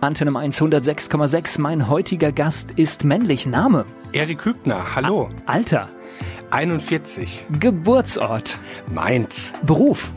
[0.00, 1.60] Antenne 1 106,6.
[1.60, 3.46] Mein heutiger Gast ist männlich.
[3.46, 3.84] Name?
[4.12, 5.28] Erik Hübner, hallo.
[5.46, 5.88] A Alter?
[6.50, 7.46] 41.
[7.58, 8.58] Geburtsort?
[8.92, 9.52] Mainz.
[9.66, 10.12] Beruf?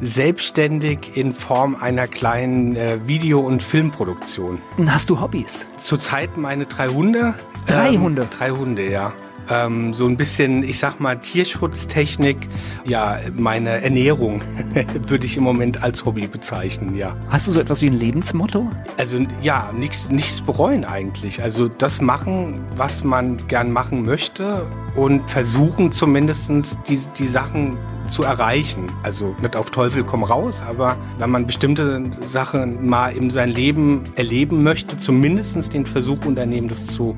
[0.00, 4.58] Selbstständig in Form einer kleinen äh, Video- und Filmproduktion.
[4.86, 5.66] Hast du Hobbys?
[5.78, 7.34] Zurzeit meine drei Hunde.
[7.66, 8.28] Drei Ähm, Hunde?
[8.30, 9.12] Drei Hunde, ja.
[9.50, 12.48] Ähm, so ein bisschen, ich sag mal, Tierschutztechnik.
[12.84, 14.42] Ja, meine Ernährung
[15.08, 17.16] würde ich im Moment als Hobby bezeichnen, ja.
[17.28, 18.68] Hast du so etwas wie ein Lebensmotto?
[18.96, 21.42] Also ja, nichts, nichts bereuen eigentlich.
[21.42, 27.78] Also das machen, was man gern machen möchte und versuchen zumindestens die, die Sachen
[28.08, 28.90] zu erreichen.
[29.02, 34.04] Also nicht auf Teufel komm raus, aber wenn man bestimmte Sachen mal in sein Leben
[34.16, 37.16] erleben möchte, zumindestens den Versuch unternehmen, das zu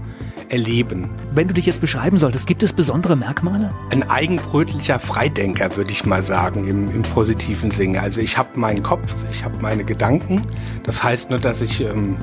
[0.55, 1.11] erleben.
[1.33, 3.75] Wenn du dich jetzt beschreiben solltest, gibt es besondere Merkmale?
[3.91, 8.01] Ein eigenbrötlicher Freidenker, würde ich mal sagen, im, im positiven Sinne.
[8.01, 10.47] Also ich habe meinen Kopf, ich habe meine Gedanken.
[10.85, 12.17] Das heißt nur, dass ich ähm,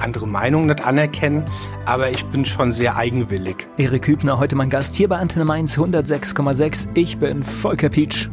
[0.00, 1.46] andere Meinungen nicht anerkenne,
[1.86, 3.66] aber ich bin schon sehr eigenwillig.
[3.78, 6.88] Erik Hübner, heute mein Gast hier bei Antenne Mainz 106,6.
[6.92, 8.28] Ich bin Volker Pietsch.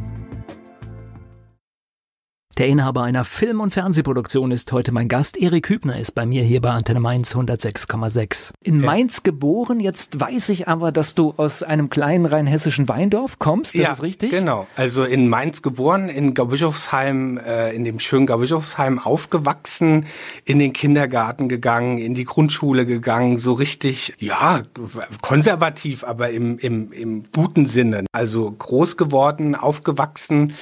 [2.58, 5.38] Der Inhaber einer Film- und Fernsehproduktion ist heute mein Gast.
[5.38, 8.52] Erik Hübner ist bei mir hier bei Antenne Mainz 106,6.
[8.62, 8.84] In Ja.
[8.86, 13.78] Mainz geboren, jetzt weiß ich aber, dass du aus einem kleinen rheinhessischen Weindorf kommst.
[13.78, 14.32] Das ist richtig?
[14.32, 14.66] Genau.
[14.76, 20.04] Also in Mainz geboren, in Gaubischofsheim, äh, in dem schönen Gaubischofsheim aufgewachsen,
[20.44, 24.64] in den Kindergarten gegangen, in die Grundschule gegangen, so richtig, ja,
[25.22, 28.04] konservativ, aber im, im, im guten Sinne.
[28.12, 30.52] Also groß geworden, aufgewachsen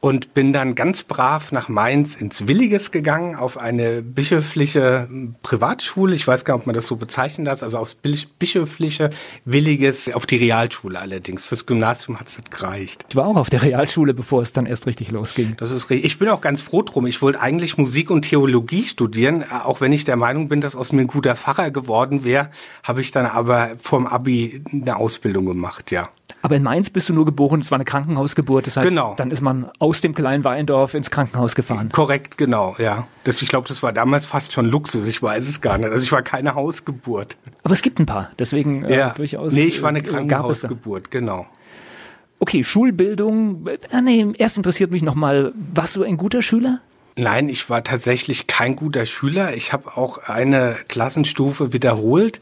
[0.00, 5.08] und bin dann ganz brav nach Mainz ins Williges gegangen, auf eine bischöfliche
[5.42, 6.14] Privatschule.
[6.14, 9.10] Ich weiß gar nicht, ob man das so bezeichnen darf, also aufs Bisch- bischöfliche
[9.44, 11.46] Williges, auf die Realschule allerdings.
[11.46, 13.04] Fürs Gymnasium hat es nicht gereicht.
[13.10, 15.54] Ich war auch auf der Realschule, bevor es dann erst richtig losging.
[15.58, 16.06] Das ist richtig.
[16.12, 17.06] Ich bin auch ganz froh drum.
[17.06, 20.76] Ich wollte eigentlich Musik und Theologie studieren, äh, auch wenn ich der Meinung bin, dass
[20.76, 22.50] aus mir ein guter Pfarrer geworden wäre,
[22.82, 26.08] habe ich dann aber vorm Abi eine Ausbildung gemacht, ja.
[26.42, 28.66] Aber in Mainz bist du nur geboren, es war eine Krankenhausgeburt.
[28.66, 29.14] Das heißt, Genau.
[29.16, 31.90] dann ist man aus dem kleinen Weindorf ins Krankenhaus gefahren.
[31.92, 33.06] Korrekt, genau, ja.
[33.24, 35.06] Das, ich glaube, das war damals fast schon Luxus.
[35.06, 35.90] Ich weiß es gar nicht.
[35.90, 37.36] Also ich war keine Hausgeburt.
[37.62, 39.52] Aber es gibt ein paar, deswegen äh, ja, durchaus.
[39.52, 40.02] Nee, ich war eine äh.
[40.02, 41.46] Krankenhausgeburt, genau.
[42.38, 43.66] Okay, Schulbildung.
[43.66, 46.80] Äh, nee, erst interessiert mich nochmal, warst du ein guter Schüler?
[47.16, 49.54] Nein, ich war tatsächlich kein guter Schüler.
[49.54, 52.40] Ich habe auch eine Klassenstufe wiederholt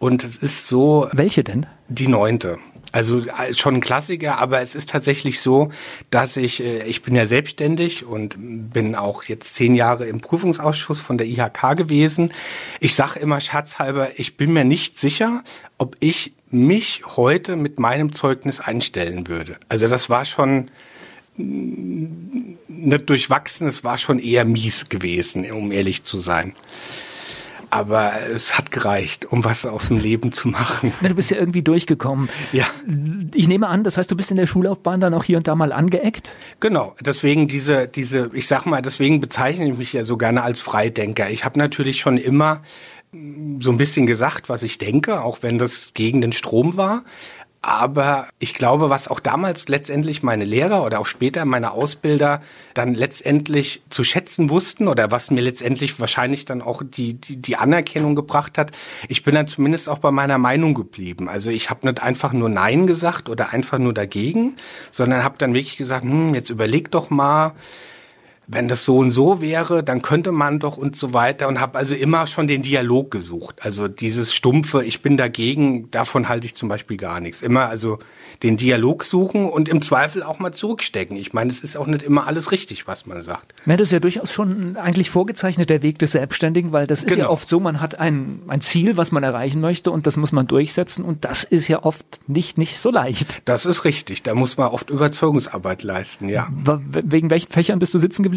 [0.00, 1.66] und es ist so Welche denn?
[1.88, 2.58] die neunte.
[2.96, 5.70] Also äh, schon ein Klassiker, aber es ist tatsächlich so,
[6.08, 11.00] dass ich, äh, ich bin ja selbstständig und bin auch jetzt zehn Jahre im Prüfungsausschuss
[11.00, 12.32] von der IHK gewesen.
[12.80, 15.44] Ich sage immer scherzhalber, ich bin mir nicht sicher,
[15.76, 19.58] ob ich mich heute mit meinem Zeugnis einstellen würde.
[19.68, 20.70] Also das war schon
[21.36, 22.06] mm,
[22.66, 26.54] nicht durchwachsen, es war schon eher mies gewesen, um ehrlich zu sein.
[27.70, 30.92] Aber es hat gereicht, um was aus dem Leben zu machen.
[31.00, 32.28] Na, du bist ja irgendwie durchgekommen.
[32.52, 32.66] Ja.
[33.34, 35.54] Ich nehme an, das heißt, du bist in der Schullaufbahn dann auch hier und da
[35.54, 36.32] mal angeeckt?
[36.60, 40.60] Genau, deswegen diese, diese, ich sag mal, deswegen bezeichne ich mich ja so gerne als
[40.60, 41.30] Freidenker.
[41.30, 42.62] Ich habe natürlich schon immer
[43.12, 47.04] mm, so ein bisschen gesagt, was ich denke, auch wenn das gegen den Strom war.
[47.66, 52.40] Aber ich glaube, was auch damals letztendlich meine Lehrer oder auch später meine Ausbilder
[52.74, 57.56] dann letztendlich zu schätzen wussten oder was mir letztendlich wahrscheinlich dann auch die, die, die
[57.56, 58.70] Anerkennung gebracht hat,
[59.08, 61.28] ich bin dann zumindest auch bei meiner Meinung geblieben.
[61.28, 64.54] Also ich habe nicht einfach nur Nein gesagt oder einfach nur dagegen,
[64.92, 67.56] sondern habe dann wirklich gesagt, hm, jetzt überleg doch mal,
[68.48, 71.78] wenn das so und so wäre, dann könnte man doch und so weiter und habe
[71.78, 73.56] also immer schon den Dialog gesucht.
[73.62, 77.42] Also dieses stumpfe, ich bin dagegen, davon halte ich zum Beispiel gar nichts.
[77.42, 77.98] Immer also
[78.42, 81.16] den Dialog suchen und im Zweifel auch mal zurückstecken.
[81.16, 83.52] Ich meine, es ist auch nicht immer alles richtig, was man sagt.
[83.64, 87.10] Na, das ist ja durchaus schon eigentlich vorgezeichnet der Weg des Selbstständigen, weil das ist
[87.10, 87.30] ja Genau.
[87.30, 90.46] oft so, man hat ein, ein Ziel, was man erreichen möchte und das muss man
[90.46, 93.42] durchsetzen und das ist ja oft nicht, nicht so leicht.
[93.46, 94.22] Das ist richtig.
[94.22, 96.48] Da muss man oft Überzeugungsarbeit leisten, ja.
[96.52, 98.35] Wegen welchen Fächern bist du sitzen geblieben?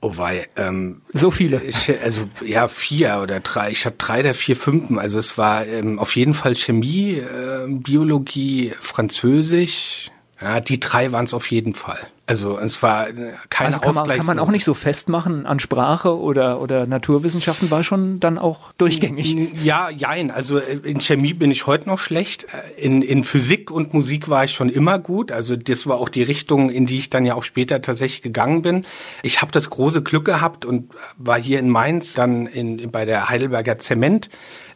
[0.00, 1.62] Oh weil, ähm, So viele.
[1.62, 3.70] Ich, also ja, vier oder drei.
[3.70, 4.98] Ich hatte drei der vier Fünften.
[4.98, 10.10] Also es war ähm, auf jeden Fall Chemie, äh, Biologie, Französisch.
[10.40, 12.00] Ja, die drei waren es auf jeden Fall.
[12.26, 15.60] Also es war äh, keine Also kann man, kann man auch nicht so festmachen an
[15.60, 19.36] Sprache oder, oder Naturwissenschaften, war schon dann auch durchgängig.
[19.62, 20.30] Ja, jein.
[20.30, 22.44] Also äh, in Chemie bin ich heute noch schlecht.
[22.44, 25.32] Äh, In, in Physik und Musik war ich schon immer gut.
[25.32, 28.62] Also das war auch die Richtung, in die ich dann ja auch später tatsächlich gegangen
[28.62, 28.86] bin.
[29.22, 33.28] Ich habe das große Glück gehabt und war hier in Mainz dann in, bei der
[33.28, 34.30] Heidelberger Zement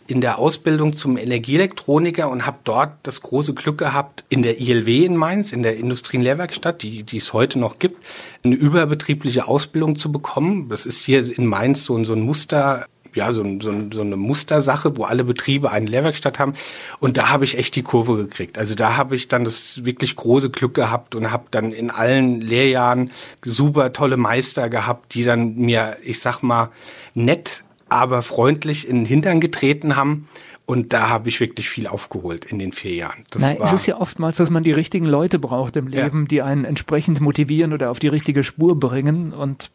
[0.08, 5.05] in der Ausbildung zum Energieelektroniker und habe dort das große Glück gehabt, in der ILW
[5.05, 8.02] in Mainz, in der Industrienlehrwerkstatt, die, die es heute noch gibt,
[8.43, 10.70] eine überbetriebliche Ausbildung zu bekommen.
[10.70, 14.96] Das ist hier in Mainz so, so ein Muster ja, so, so, so eine Mustersache,
[14.96, 16.52] wo alle Betriebe eine Lehrwerkstatt haben.
[17.00, 18.58] Und da habe ich echt die Kurve gekriegt.
[18.58, 22.40] Also da habe ich dann das wirklich große Glück gehabt und habe dann in allen
[22.40, 23.10] Lehrjahren
[23.44, 26.70] super tolle Meister gehabt, die dann mir, ich sag mal,
[27.14, 30.29] nett, aber freundlich in den Hintern getreten haben
[30.69, 33.25] und da habe ich wirklich viel aufgeholt in den vier Jahren.
[33.31, 36.26] Das Na, es ist ja oftmals, dass man die richtigen Leute braucht im Leben, ja.
[36.26, 39.32] die einen entsprechend motivieren oder auf die richtige Spur bringen.
[39.32, 39.70] Und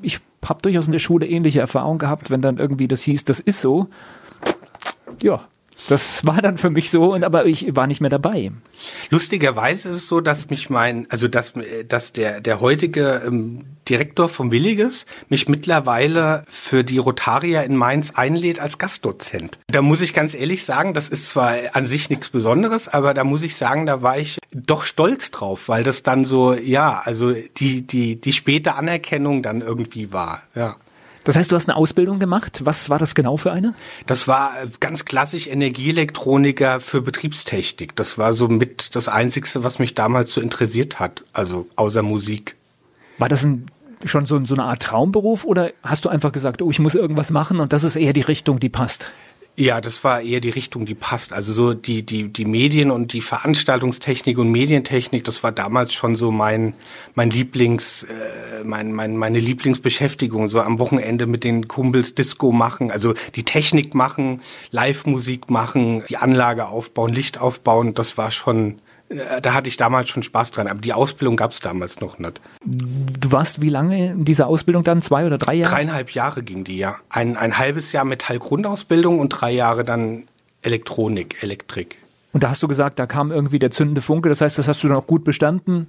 [0.00, 3.40] ich habe durchaus in der Schule ähnliche Erfahrungen gehabt, wenn dann irgendwie das hieß, das
[3.40, 3.88] ist so.
[5.20, 5.48] Ja,
[5.86, 8.50] das war dann für mich so, und aber ich war nicht mehr dabei.
[9.10, 11.52] Lustigerweise ist es so, dass mich mein, also dass,
[11.88, 18.12] dass der, der heutige ähm, Direktor vom Williges mich mittlerweile für die Rotaria in Mainz
[18.14, 19.58] einlädt als Gastdozent.
[19.68, 23.24] Da muss ich ganz ehrlich sagen, das ist zwar an sich nichts Besonderes, aber da
[23.24, 27.32] muss ich sagen, da war ich doch stolz drauf, weil das dann so, ja, also
[27.32, 30.76] die, die, die späte Anerkennung dann irgendwie war, ja.
[31.28, 32.62] Das heißt, du hast eine Ausbildung gemacht.
[32.64, 33.74] Was war das genau für eine?
[34.06, 37.94] Das war äh, ganz klassisch Energieelektroniker für Betriebstechnik.
[37.96, 41.24] Das war so mit das Einzigste, was mich damals so interessiert hat.
[41.34, 42.56] Also außer Musik.
[43.18, 43.66] War das ein,
[44.06, 47.30] schon so, so eine Art Traumberuf oder hast du einfach gesagt, oh, ich muss irgendwas
[47.30, 49.10] machen und das ist eher die Richtung, die passt?
[49.60, 51.32] Ja, das war eher die Richtung, die passt.
[51.32, 56.14] Also so die, die, die Medien und die Veranstaltungstechnik und Medientechnik, das war damals schon
[56.14, 56.74] so mein,
[57.16, 60.48] mein Lieblings, äh, mein, mein, meine Lieblingsbeschäftigung.
[60.48, 66.18] So am Wochenende mit den Kumpels Disco machen, also die Technik machen, Live-Musik machen, die
[66.18, 68.78] Anlage aufbauen, Licht aufbauen, das war schon,
[69.08, 72.40] da hatte ich damals schon Spaß dran, aber die Ausbildung gab es damals noch nicht.
[72.64, 75.00] Du warst wie lange in dieser Ausbildung dann?
[75.00, 75.74] Zwei oder drei Jahre?
[75.74, 76.96] Dreieinhalb Jahre ging die, ja.
[77.08, 80.24] Ein, ein halbes Jahr Metallgrundausbildung und drei Jahre dann
[80.62, 81.96] Elektronik, Elektrik.
[82.32, 84.82] Und da hast du gesagt, da kam irgendwie der zündende Funke, das heißt, das hast
[84.82, 85.88] du dann auch gut bestanden?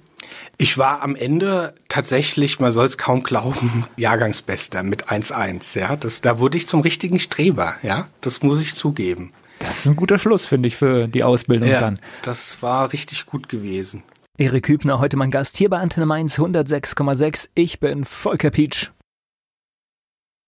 [0.56, 5.96] Ich war am Ende tatsächlich, man soll es kaum glauben, Jahrgangsbester mit 1-1, ja.
[5.96, 8.08] Das, da wurde ich zum richtigen Streber, ja.
[8.22, 9.32] Das muss ich zugeben.
[9.60, 12.00] Das ist ein guter Schluss, finde ich, für die Ausbildung ja, dann.
[12.22, 14.02] Das war richtig gut gewesen.
[14.38, 17.50] Erik Hübner, heute mein Gast hier bei Antenne Mainz 106,6.
[17.54, 18.90] Ich bin Volker Pietsch.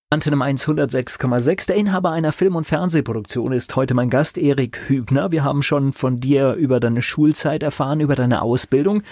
[0.08, 1.66] Antenne Mainz 106,6.
[1.66, 5.30] Der Inhaber einer Film- und Fernsehproduktion ist heute mein Gast, Erik Hübner.
[5.30, 9.02] Wir haben schon von dir über deine Schulzeit erfahren, über deine Ausbildung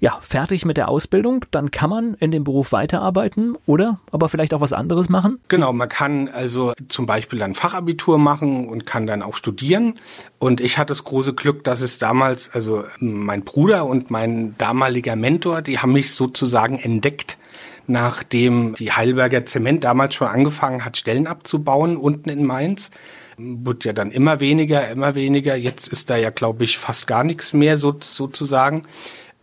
[0.00, 4.54] ja, fertig mit der Ausbildung, dann kann man in dem Beruf weiterarbeiten oder aber vielleicht
[4.54, 5.38] auch was anderes machen?
[5.48, 9.98] Genau, man kann also zum Beispiel dann Fachabitur machen und kann dann auch studieren.
[10.38, 15.16] Und ich hatte das große Glück, dass es damals, also mein Bruder und mein damaliger
[15.16, 17.38] Mentor, die haben mich sozusagen entdeckt
[17.86, 22.90] nachdem die Heidelberger Zement damals schon angefangen hat, Stellen abzubauen unten in Mainz.
[23.36, 25.56] Wird ja dann immer weniger, immer weniger.
[25.56, 28.84] Jetzt ist da ja, glaube ich, fast gar nichts mehr so, sozusagen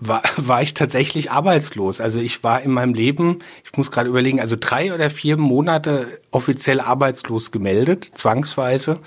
[0.02, 2.02] war, war ich tatsächlich arbeitslos.
[2.02, 6.20] Also ich war in meinem Leben, ich muss gerade überlegen, also drei oder vier Monate
[6.32, 9.00] offiziell arbeitslos gemeldet, zwangsweise.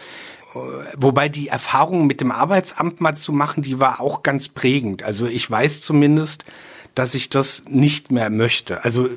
[0.97, 5.03] Wobei die Erfahrung mit dem Arbeitsamt mal zu machen, die war auch ganz prägend.
[5.03, 6.45] Also ich weiß zumindest,
[6.95, 8.85] dass ich das nicht mehr möchte.
[8.85, 9.09] Also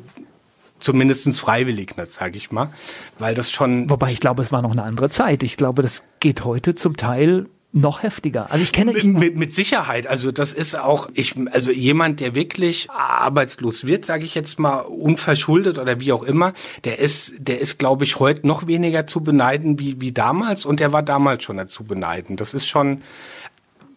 [0.79, 2.71] zumindestens freiwillig nicht, sage ich mal,
[3.19, 3.87] weil das schon.
[3.87, 5.43] Wobei ich glaube, es war noch eine andere Zeit.
[5.43, 8.49] Ich glaube, das geht heute zum Teil noch heftiger.
[8.49, 10.07] Also ich kenne mit, mit, mit Sicherheit.
[10.07, 14.79] Also das ist auch ich also jemand, der wirklich arbeitslos wird, sage ich jetzt mal
[14.79, 16.53] unverschuldet oder wie auch immer,
[16.85, 20.79] der ist der ist glaube ich heute noch weniger zu beneiden wie wie damals und
[20.79, 22.37] der war damals schon dazu beneiden.
[22.37, 23.01] Das ist schon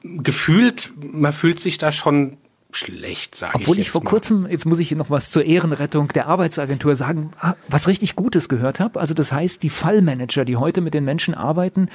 [0.03, 2.39] gefühlt, man fühlt sich da schon
[2.77, 3.63] schlecht, sage ich.
[3.63, 4.11] Obwohl ich vor mal.
[4.11, 8.49] kurzem, jetzt muss ich noch was zur Ehrenrettung der Arbeitsagentur sagen, ah, was richtig Gutes
[8.49, 9.01] gehört habe.
[9.01, 11.89] Also das heißt, die Fallmanager, die heute mit den Menschen arbeiten,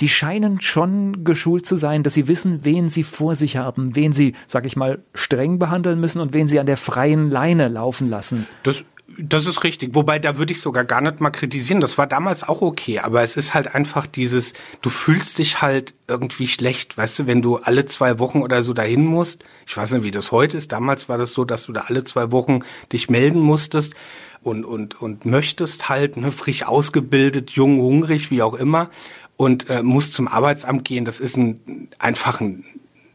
[0.00, 4.12] die scheinen schon geschult zu sein, dass sie wissen, wen sie vor sich haben, wen
[4.12, 8.08] sie, sag ich mal, streng behandeln müssen und wen sie an der freien Leine laufen
[8.08, 8.46] lassen.
[8.62, 8.84] Das
[9.22, 9.94] das ist richtig.
[9.94, 11.80] Wobei, da würde ich sogar gar nicht mal kritisieren.
[11.80, 13.00] Das war damals auch okay.
[13.00, 16.96] Aber es ist halt einfach dieses, du fühlst dich halt irgendwie schlecht.
[16.96, 19.44] Weißt du, wenn du alle zwei Wochen oder so dahin musst.
[19.66, 20.72] Ich weiß nicht, wie das heute ist.
[20.72, 22.60] Damals war das so, dass du da alle zwei Wochen
[22.92, 23.94] dich melden musstest
[24.42, 28.90] und, und, und möchtest halt, ne, frisch ausgebildet, jung, hungrig, wie auch immer.
[29.36, 31.04] Und äh, musst zum Arbeitsamt gehen.
[31.04, 32.64] Das ist ein, einfach ein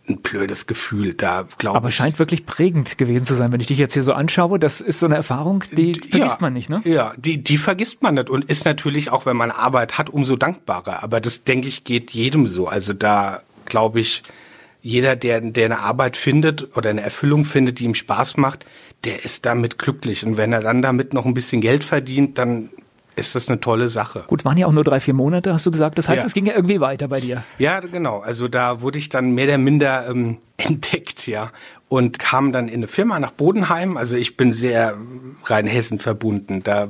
[0.08, 1.84] ein blödes Gefühl da, glaube ich.
[1.84, 4.60] Aber scheint wirklich prägend gewesen zu sein, wenn ich dich jetzt hier so anschaue.
[4.60, 6.82] Das ist so eine Erfahrung, die ja, vergisst man nicht, ne?
[6.84, 10.36] Ja, die, die vergisst man nicht und ist natürlich auch, wenn man Arbeit hat, umso
[10.36, 11.04] dankbarer.
[11.04, 12.68] Aber das, denke ich, geht jedem so.
[12.68, 14.24] Also da, glaube ich,
[14.82, 18.66] jeder, der, der eine Arbeit findet oder eine Erfüllung findet, die ihm Spaß macht,
[19.04, 20.24] der ist damit glücklich.
[20.26, 22.70] Und wenn er dann damit noch ein bisschen Geld verdient, dann
[23.16, 24.24] ist das eine tolle Sache.
[24.28, 25.98] Gut, waren ja auch nur drei, vier Monate, hast du gesagt.
[25.98, 26.28] Das heißt, ja.
[26.28, 27.44] es ging ja irgendwie weiter bei dir.
[27.58, 28.20] Ja, genau.
[28.20, 31.52] Also da wurde ich dann mehr oder minder ähm, entdeckt, ja
[31.88, 33.98] und kam dann in eine Firma nach Bodenheim.
[33.98, 34.98] Also ich bin sehr
[35.46, 36.64] Rheinhessen verbunden.
[36.64, 36.90] Da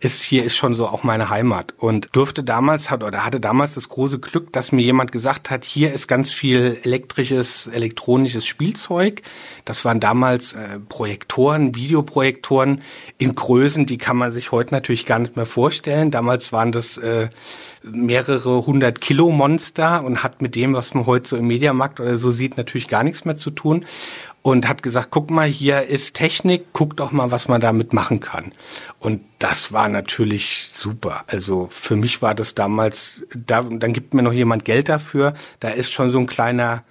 [0.00, 3.74] ist hier ist schon so auch meine Heimat und durfte damals hat oder hatte damals
[3.74, 9.22] das große Glück, dass mir jemand gesagt hat, hier ist ganz viel elektrisches, elektronisches Spielzeug.
[9.64, 12.82] Das waren damals äh, Projektoren, Videoprojektoren
[13.18, 16.10] in Größen, die kann man sich heute natürlich gar nicht mehr vorstellen.
[16.10, 17.28] Damals waren das äh,
[17.82, 22.16] mehrere hundert Kilo Monster und hat mit dem, was man heute so im Mediamarkt oder
[22.16, 23.84] so sieht, natürlich gar nichts mehr zu tun
[24.42, 28.20] und hat gesagt, guck mal, hier ist Technik, guck doch mal, was man damit machen
[28.20, 28.52] kann.
[29.02, 31.24] Und das war natürlich super.
[31.26, 35.70] Also für mich war das damals, da, dann gibt mir noch jemand Geld dafür, da
[35.70, 36.84] ist schon so ein kleiner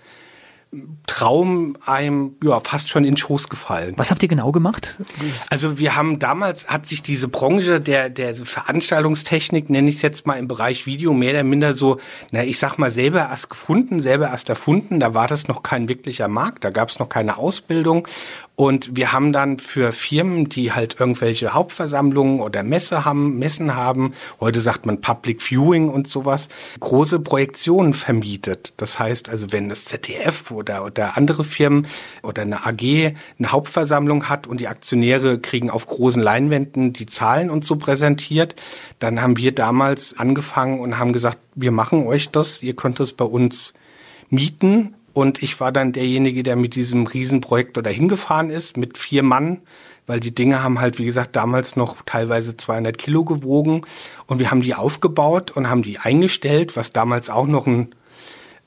[1.06, 3.94] Traum einem ja fast schon in Schoß gefallen.
[3.98, 4.98] Was habt ihr genau gemacht?
[5.50, 10.25] Also wir haben damals hat sich diese Branche der der Veranstaltungstechnik nenne ich es jetzt
[10.25, 12.00] mal im Bereich Video mehr oder minder so,
[12.32, 15.01] na ich sag mal selber erst gefunden, selber erst erfunden.
[15.01, 18.08] Da war das noch kein wirklicher Markt, da gab es noch keine Ausbildung
[18.62, 24.13] und wir haben dann für Firmen, die halt irgendwelche Hauptversammlungen oder Messe haben, Messen haben,
[24.39, 26.48] heute sagt man Public Viewing und sowas,
[26.80, 28.74] große Projektionen vermietet.
[28.77, 31.88] Das heißt also, wenn das ZDF oder, oder andere Firmen
[32.22, 37.50] oder eine AG eine Hauptversammlung hat und die Aktionäre kriegen auf großen Leinwänden die Zahlen
[37.50, 38.53] und so präsentiert,
[39.00, 43.13] dann haben wir damals angefangen und haben gesagt, wir machen euch das, ihr könnt es
[43.13, 43.74] bei uns
[44.30, 49.24] mieten und ich war dann derjenige, der mit diesem Riesenprojekt da hingefahren ist, mit vier
[49.24, 49.62] Mann,
[50.08, 53.82] weil die Dinge haben halt, wie gesagt, damals noch teilweise 200 Kilo gewogen.
[54.25, 57.94] Und wir haben die aufgebaut und haben die eingestellt, was damals auch noch ein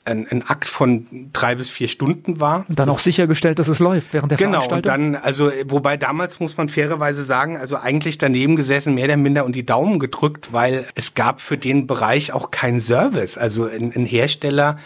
[0.04, 2.66] ein, ein Akt von drei bis vier Stunden war.
[2.68, 4.82] Und dann das, auch sichergestellt, dass es läuft während der genau, Veranstaltung.
[4.82, 9.06] Genau, und dann, also wobei damals muss man fairerweise sagen, also eigentlich daneben gesessen, mehr
[9.06, 13.38] oder minder und die Daumen gedrückt, weil es gab für den Bereich auch keinen Service.
[13.38, 14.78] Also ein, ein Hersteller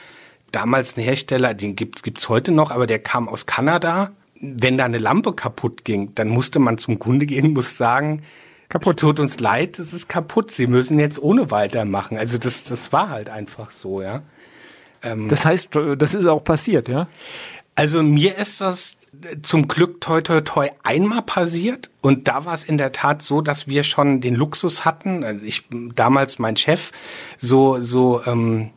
[0.52, 4.12] damals ein Hersteller, den gibt es heute noch, aber der kam aus Kanada.
[4.40, 8.23] Wenn da eine Lampe kaputt ging, dann musste man zum Kunde gehen, muss sagen,
[8.69, 8.97] kaputt.
[8.97, 10.52] Es tut uns leid, es ist kaputt.
[10.52, 12.17] Sie müssen jetzt ohne weitermachen.
[12.17, 14.23] Also das, das war halt einfach so, ja.
[15.02, 17.09] Ähm, das heißt, das ist auch passiert, ja?
[17.75, 18.99] Also mir ist das
[19.43, 23.40] zum Glück toi toi toi einmal passiert und da war es in der Tat so,
[23.40, 25.25] dass wir schon den Luxus hatten.
[25.25, 25.64] Also ich
[25.95, 26.90] damals mein Chef
[27.38, 28.71] so so ähm,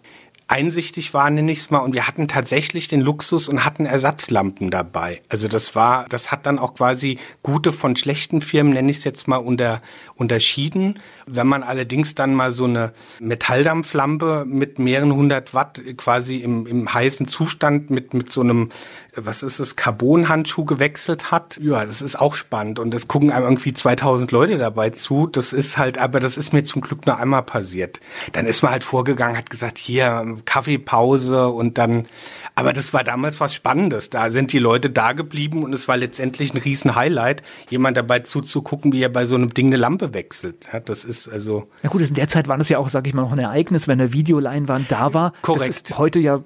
[0.51, 1.79] einsichtig war, nenne ich es mal.
[1.79, 5.21] Und wir hatten tatsächlich den Luxus und hatten Ersatzlampen dabei.
[5.29, 9.03] Also das war, das hat dann auch quasi gute von schlechten Firmen, nenne ich es
[9.05, 9.81] jetzt mal, unter,
[10.15, 10.99] unterschieden.
[11.25, 16.93] Wenn man allerdings dann mal so eine Metalldampflampe mit mehreren hundert Watt quasi im, im
[16.93, 18.69] heißen Zustand mit, mit so einem,
[19.15, 22.79] was ist es, Carbonhandschuh gewechselt hat, ja, das ist auch spannend.
[22.79, 25.27] Und es gucken einem irgendwie 2000 Leute dabei zu.
[25.27, 27.99] Das ist halt, aber das ist mir zum Glück nur einmal passiert.
[28.31, 32.07] Dann ist man halt vorgegangen, hat gesagt, hier, Kaffeepause und dann,
[32.55, 34.09] aber das war damals was Spannendes.
[34.09, 38.19] Da sind die Leute da geblieben und es war letztendlich ein riesen Highlight, jemand dabei
[38.19, 40.67] zuzugucken, wie er bei so einem Ding eine Lampe wechselt.
[40.71, 41.67] Ja, das ist also.
[41.83, 43.89] Ja gut, in der Zeit war das ja auch, sag ich mal, noch ein Ereignis,
[43.89, 45.33] wenn eine Videoleinwand da war.
[45.41, 45.67] Korrekt.
[45.67, 46.41] Das ist heute ja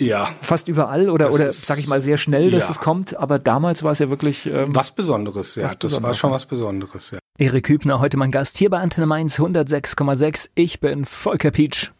[0.00, 0.30] ja.
[0.40, 2.70] fast überall oder, oder ist, sag ich mal, sehr schnell, dass ja.
[2.70, 3.16] es kommt.
[3.16, 4.46] Aber damals war es ja wirklich.
[4.46, 5.64] Ähm, was Besonderes, ja.
[5.64, 6.08] Was das Besonderes.
[6.08, 7.18] war schon was Besonderes, ja.
[7.38, 10.50] Erik Hübner, heute mein Gast hier bei Antenne Mainz 106,6.
[10.54, 11.90] Ich bin Volker Pietsch.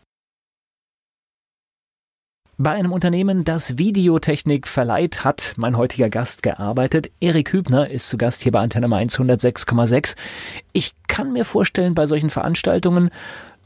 [2.63, 7.11] Bei einem Unternehmen, das Videotechnik verleiht, hat mein heutiger Gast gearbeitet.
[7.19, 10.15] Erik Hübner ist zu Gast hier bei Antenne Mainz 106,6.
[10.75, 13.09] Ich kann mir vorstellen, bei solchen Veranstaltungen,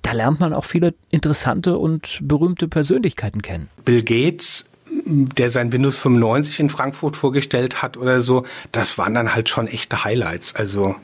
[0.05, 3.69] da lernt man auch viele interessante und berühmte Persönlichkeiten kennen.
[3.85, 4.67] Bill Gates
[5.07, 9.67] der sein Windows 95 in Frankfurt vorgestellt hat oder so, das waren dann halt schon
[9.67, 10.55] echte Highlights.
[10.55, 10.95] Also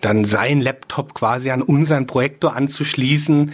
[0.00, 3.52] dann sein Laptop quasi an unseren Projektor anzuschließen,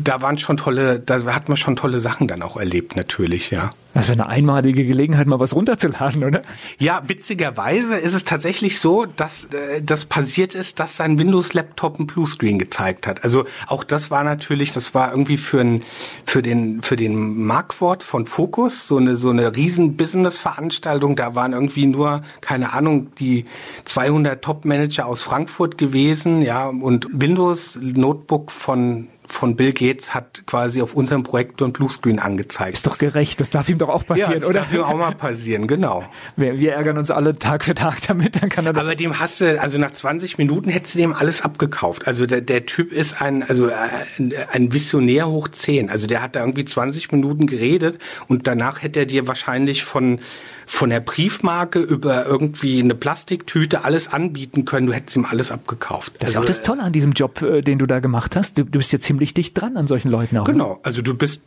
[0.00, 3.70] da waren schon tolle, da hat man schon tolle Sachen dann auch erlebt, natürlich, ja.
[3.94, 6.42] Das wäre eine einmalige Gelegenheit, mal was runterzuladen, oder?
[6.78, 12.06] Ja, witzigerweise ist es tatsächlich so, dass äh, das passiert ist, dass sein Windows-Laptop ein
[12.06, 13.24] Bluescreen gezeigt hat.
[13.24, 15.80] Also auch das war natürlich, das war irgendwie für, ein,
[16.24, 21.16] für den für den Markwort von Focus so eine so eine riesen Business-Veranstaltung.
[21.16, 23.46] Da waren irgendwie nur keine Ahnung die
[23.86, 30.82] 200 Top-Manager aus Frankfurt gewesen, ja und Windows Notebook von von Bill Gates hat quasi
[30.82, 32.78] auf unserem Projektor ein Bluescreen angezeigt.
[32.78, 34.60] Ist doch gerecht, das darf ihm doch auch passieren, ja, das oder?
[34.60, 36.04] darf ihm auch mal passieren, genau.
[36.36, 38.86] Wir, wir, ärgern uns alle Tag für Tag damit, dann kann er das.
[38.86, 42.06] Aber dem hast du, also nach 20 Minuten hättest du dem alles abgekauft.
[42.06, 43.70] Also der, der Typ ist ein, also
[44.18, 45.90] ein, ein Visionär hoch 10.
[45.90, 50.20] Also der hat da irgendwie 20 Minuten geredet und danach hätte er dir wahrscheinlich von
[50.68, 54.86] von der Briefmarke über irgendwie eine Plastiktüte alles anbieten können.
[54.86, 56.12] Du hättest ihm alles abgekauft.
[56.18, 58.58] Das ist also, auch das Tolle an diesem Job, äh, den du da gemacht hast.
[58.58, 60.46] Du, du bist ja ziemlich dicht dran an solchen Leuten auch.
[60.46, 60.52] Ne?
[60.52, 60.78] Genau.
[60.82, 61.40] Also du bist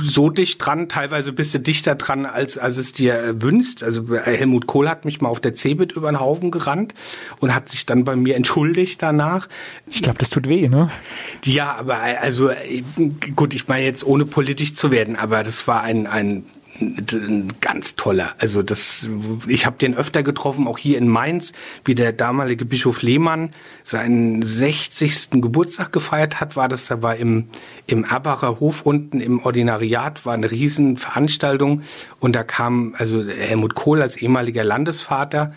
[0.00, 3.82] so dicht dran, teilweise bist du dichter dran, als, als es dir wünscht.
[3.82, 6.94] Also Helmut Kohl hat mich mal auf der Cebit über den Haufen gerannt
[7.40, 9.48] und hat sich dann bei mir entschuldigt danach.
[9.88, 10.90] Ich glaube, das tut weh, ne?
[11.44, 12.50] Ja, aber also
[13.34, 16.44] gut, ich meine jetzt ohne politisch zu werden, aber das war ein ein
[17.60, 18.30] ganz toller.
[18.38, 19.08] Also das,
[19.46, 21.52] ich habe den öfter getroffen, auch hier in Mainz,
[21.84, 25.30] wie der damalige Bischof Lehmann seinen 60.
[25.32, 27.48] Geburtstag gefeiert hat, war das, da war im,
[27.86, 31.82] im Erbacher Hof unten im Ordinariat, war eine Riesenveranstaltung
[32.18, 35.52] und da kam also Helmut Kohl als ehemaliger Landesvater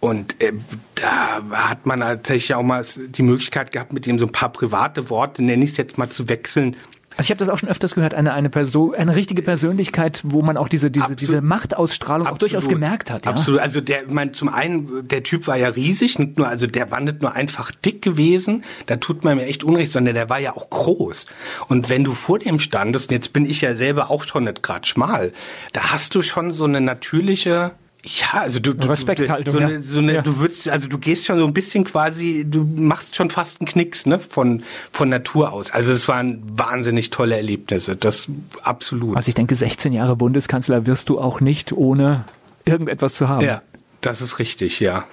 [0.00, 0.52] und äh,
[0.94, 5.10] da hat man tatsächlich auch mal die Möglichkeit gehabt, mit ihm so ein paar private
[5.10, 6.76] Worte, nenne ich es jetzt mal, zu wechseln.
[7.18, 10.40] Also ich habe das auch schon öfters gehört, eine, eine Person, eine richtige Persönlichkeit, wo
[10.40, 12.36] man auch diese, diese, diese Machtausstrahlung Absolut.
[12.36, 13.26] auch durchaus gemerkt hat.
[13.26, 13.32] Ja?
[13.32, 13.58] Absolut.
[13.58, 16.92] Also der, ich mein, zum einen, der Typ war ja riesig, nicht nur, also der
[16.92, 20.38] war nicht nur einfach dick gewesen, da tut man mir echt Unrecht, sondern der war
[20.38, 21.26] ja auch groß.
[21.66, 24.86] Und wenn du vor dem standest, jetzt bin ich ja selber auch schon nicht grad
[24.86, 25.32] schmal,
[25.72, 27.72] da hast du schon so eine natürliche
[28.04, 30.22] ja, also du, du Respekthaltung, so eine, so eine, ja.
[30.22, 33.68] du würdest, also du gehst schon so ein bisschen quasi, du machst schon fast einen
[33.68, 34.62] Knicks, ne, von
[34.92, 35.70] von Natur aus.
[35.72, 38.28] Also es waren wahnsinnig tolle Erlebnisse, das
[38.62, 39.16] absolut.
[39.16, 42.24] Also ich denke, 16 Jahre Bundeskanzler wirst du auch nicht ohne
[42.64, 43.44] irgendetwas zu haben.
[43.44, 43.62] Ja,
[44.00, 45.04] das ist richtig, ja.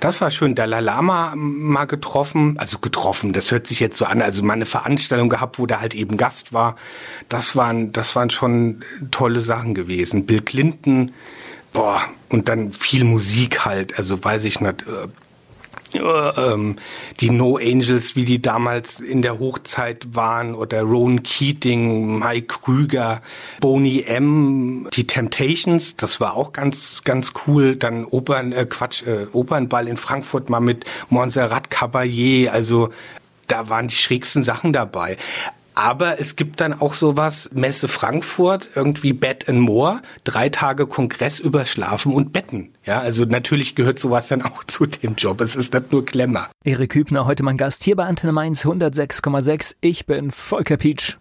[0.00, 0.54] Das war schön.
[0.54, 3.32] Dalai Lama mal getroffen, also getroffen.
[3.32, 6.16] Das hört sich jetzt so an, also mal eine Veranstaltung gehabt, wo der halt eben
[6.16, 6.76] Gast war.
[7.28, 10.26] Das waren, das waren schon tolle Sachen gewesen.
[10.26, 11.12] Bill Clinton
[11.74, 15.08] boah, und dann viel Musik halt, also weiß ich nicht, äh,
[15.98, 16.76] äh, ähm,
[17.20, 23.22] die No Angels, wie die damals in der Hochzeit waren, oder Rowan Keating, Mike Krüger,
[23.60, 27.76] Boney M, die Temptations, das war auch ganz, ganz cool.
[27.76, 32.90] Dann Opern, äh, Quatsch, äh, Opernball in Frankfurt mal mit Montserrat Caballé, also
[33.46, 35.18] da waren die schrägsten Sachen dabei.
[35.74, 41.40] Aber es gibt dann auch sowas, Messe Frankfurt, irgendwie Bed and More, drei Tage Kongress
[41.40, 42.72] über Schlafen und Betten.
[42.84, 45.40] Ja, also natürlich gehört sowas dann auch zu dem Job.
[45.40, 46.48] Es ist nicht nur Klemmer.
[46.64, 49.76] Erik Hübner, heute mein Gast hier bei Antenne Mainz 106,6.
[49.80, 51.16] Ich bin Volker Pietsch.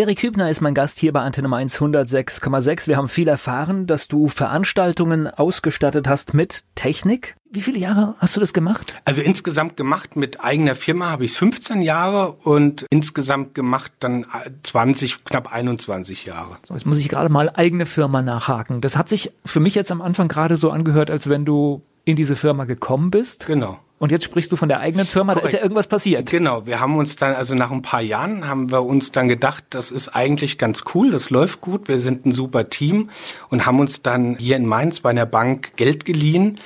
[0.00, 2.86] Erik Hübner ist mein Gast hier bei Antenne Mainz 106,6.
[2.86, 7.34] Wir haben viel erfahren, dass du Veranstaltungen ausgestattet hast mit Technik.
[7.50, 8.94] Wie viele Jahre hast du das gemacht?
[9.04, 14.24] Also insgesamt gemacht mit eigener Firma habe ich 15 Jahre und insgesamt gemacht dann
[14.62, 16.56] 20, knapp 21 Jahre.
[16.66, 18.80] So, jetzt muss ich gerade mal eigene Firma nachhaken.
[18.80, 22.16] Das hat sich für mich jetzt am Anfang gerade so angehört, als wenn du in
[22.16, 23.46] diese Firma gekommen bist.
[23.46, 23.78] Genau.
[24.00, 25.44] Und jetzt sprichst du von der eigenen Firma, Korrekt.
[25.44, 26.30] da ist ja irgendwas passiert.
[26.30, 29.62] Genau, wir haben uns dann, also nach ein paar Jahren haben wir uns dann gedacht,
[29.70, 33.10] das ist eigentlich ganz cool, das läuft gut, wir sind ein super Team
[33.50, 36.58] und haben uns dann hier in Mainz bei einer Bank Geld geliehen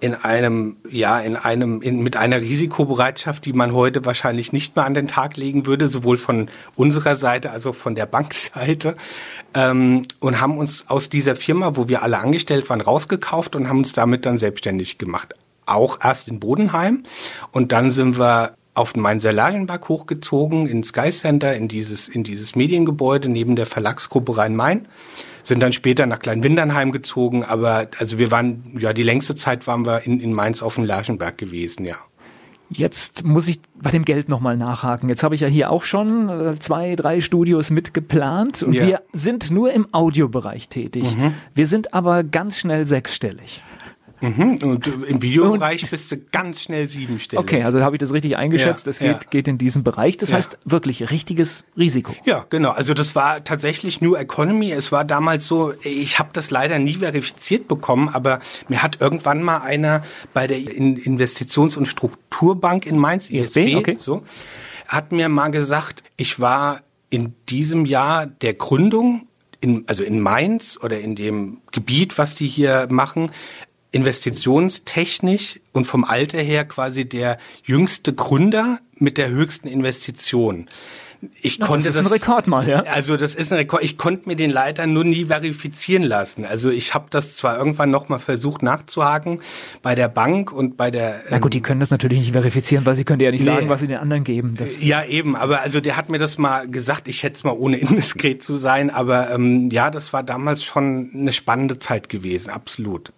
[0.00, 4.84] in einem, ja, in einem, in, mit einer Risikobereitschaft, die man heute wahrscheinlich nicht mehr
[4.84, 8.96] an den Tag legen würde, sowohl von unserer Seite als auch von der Bankseite,
[9.54, 13.78] ähm, und haben uns aus dieser Firma, wo wir alle angestellt waren, rausgekauft und haben
[13.78, 15.34] uns damit dann selbstständig gemacht
[15.66, 17.04] auch erst in Bodenheim
[17.52, 22.24] und dann sind wir auf den Mainzer Lerchenberg hochgezogen, ins Sky Center, in dieses, in
[22.24, 24.88] dieses Mediengebäude neben der Verlagsgruppe Rhein-Main,
[25.42, 29.84] sind dann später nach Kleinwindernheim gezogen, aber also wir waren, ja, die längste Zeit waren
[29.84, 31.96] wir in, in Mainz auf dem Lerchenberg gewesen, ja.
[32.74, 35.10] Jetzt muss ich bei dem Geld nochmal nachhaken.
[35.10, 38.86] Jetzt habe ich ja hier auch schon äh, zwei, drei Studios mitgeplant und ja.
[38.86, 41.14] wir sind nur im Audiobereich tätig.
[41.14, 41.34] Mhm.
[41.54, 43.62] Wir sind aber ganz schnell sechsstellig.
[44.22, 44.58] Mhm.
[44.62, 47.42] Und im Videobereich bist du ganz schnell siebenstellig.
[47.42, 48.86] Okay, also habe ich das richtig eingeschätzt.
[48.86, 49.30] Es ja, geht, ja.
[49.30, 50.16] geht in diesen Bereich.
[50.16, 50.36] Das ja.
[50.36, 52.14] heißt wirklich richtiges Risiko.
[52.24, 52.70] Ja, genau.
[52.70, 54.70] Also das war tatsächlich New Economy.
[54.70, 59.42] Es war damals so, ich habe das leider nie verifiziert bekommen, aber mir hat irgendwann
[59.42, 63.94] mal einer bei der Investitions- und Strukturbank in Mainz, ISB, ISB okay.
[63.98, 64.22] so,
[64.86, 69.26] hat mir mal gesagt, ich war in diesem Jahr der Gründung
[69.60, 73.30] in, also in Mainz oder in dem Gebiet, was die hier machen,
[73.92, 80.68] investitionstechnisch und vom Alter her quasi der jüngste Gründer mit der höchsten Investition.
[81.40, 82.82] Ich Na, konnte das ist das, ein Rekord mal, ja.
[82.82, 83.84] Also das ist ein Rekord.
[83.84, 86.44] Ich konnte mir den Leiter nur nie verifizieren lassen.
[86.44, 89.40] Also ich habe das zwar irgendwann noch mal versucht nachzuhaken
[89.82, 91.22] bei der Bank und bei der.
[91.30, 93.52] Na gut, die können das natürlich nicht verifizieren, weil sie können ja nicht nee.
[93.52, 94.54] sagen, was sie den anderen geben.
[94.56, 97.06] Das ja eben, aber also der hat mir das mal gesagt.
[97.06, 101.10] Ich hätte es mal ohne indiskret zu sein, aber ähm, ja, das war damals schon
[101.14, 103.12] eine spannende Zeit gewesen, absolut.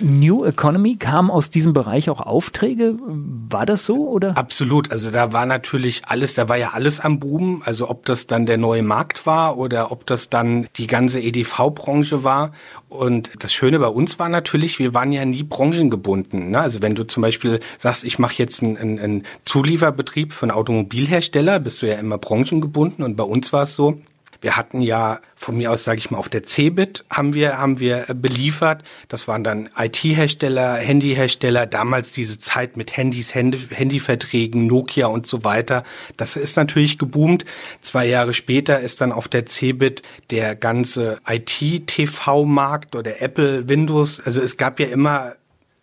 [0.00, 2.96] New Economy kam aus diesem Bereich auch Aufträge?
[2.98, 4.36] War das so oder?
[4.36, 4.90] Absolut.
[4.90, 7.62] Also da war natürlich alles, da war ja alles am Boom.
[7.64, 12.24] Also ob das dann der neue Markt war oder ob das dann die ganze EDV-Branche
[12.24, 12.52] war.
[12.88, 16.50] Und das Schöne bei uns war natürlich, wir waren ja nie branchengebunden.
[16.50, 16.60] Ne?
[16.60, 20.52] Also wenn du zum Beispiel sagst, ich mache jetzt einen, einen, einen Zulieferbetrieb für einen
[20.52, 23.04] Automobilhersteller, bist du ja immer branchengebunden.
[23.04, 23.98] Und bei uns war es so,
[24.44, 27.80] wir hatten ja von mir aus, sage ich mal, auf der Cebit haben wir haben
[27.80, 28.84] wir beliefert.
[29.08, 31.64] Das waren dann IT-Hersteller, Handyhersteller.
[31.64, 35.82] Damals diese Zeit mit Handys, Handy, Handyverträgen, Nokia und so weiter.
[36.18, 37.46] Das ist natürlich geboomt.
[37.80, 44.20] Zwei Jahre später ist dann auf der Cebit der ganze IT-TV-Markt oder Apple, Windows.
[44.20, 45.36] Also es gab ja immer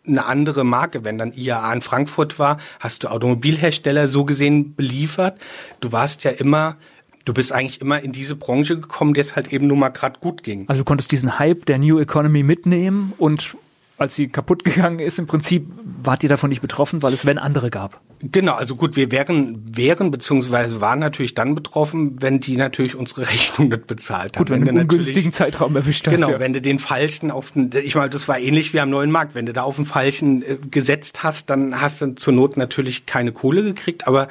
[0.06, 1.04] eine andere Marke.
[1.04, 5.40] Wenn dann IAA in Frankfurt war, hast du Automobilhersteller so gesehen beliefert.
[5.80, 6.78] Du warst ja immer
[7.26, 10.20] du bist eigentlich immer in diese Branche gekommen, der es halt eben nur mal gerade
[10.20, 10.68] gut ging.
[10.68, 13.56] Also du konntest diesen Hype der New Economy mitnehmen und
[13.98, 15.68] als sie kaputt gegangen ist, im Prinzip
[16.04, 18.02] wart ihr davon nicht betroffen, weil es wenn andere gab.
[18.24, 23.28] Genau, also gut, wir wären, wären beziehungsweise waren natürlich dann betroffen, wenn die natürlich unsere
[23.30, 24.46] Rechnung nicht bezahlt haben.
[24.46, 26.16] Gut, wenn, wenn du einen ungünstigen Zeitraum erwischt hast.
[26.16, 26.40] Genau, ja.
[26.40, 29.36] wenn du den falschen auf den, ich meine, das war ähnlich wie am neuen Markt.
[29.36, 33.06] Wenn du da auf den falschen äh, gesetzt hast, dann hast du zur Not natürlich
[33.06, 34.28] keine Kohle gekriegt, aber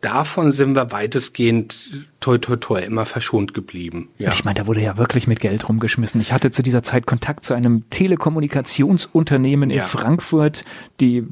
[0.00, 4.08] davon sind wir weitestgehend toi toi toi immer verschont geblieben.
[4.18, 4.32] Ja.
[4.32, 6.20] Ich meine, da wurde ja wirklich mit Geld rumgeschmissen.
[6.20, 9.84] Ich hatte zu dieser Zeit Kontakt zu einem Telekommunikationsunternehmen in ja.
[9.84, 10.64] Frankfurt,
[11.00, 11.24] die,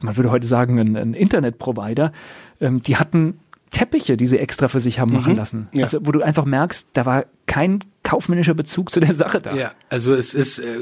[0.00, 2.12] man würde heute sagen, ein, ein Internetprovider.
[2.60, 3.38] Ähm, die hatten
[3.70, 5.38] Teppiche, die sie extra für sich haben machen mhm.
[5.38, 5.68] lassen.
[5.72, 5.84] Ja.
[5.84, 9.54] Also wo du einfach merkst, da war kein kaufmännischer Bezug zu der Sache da.
[9.54, 10.78] Ja, also es ist, äh,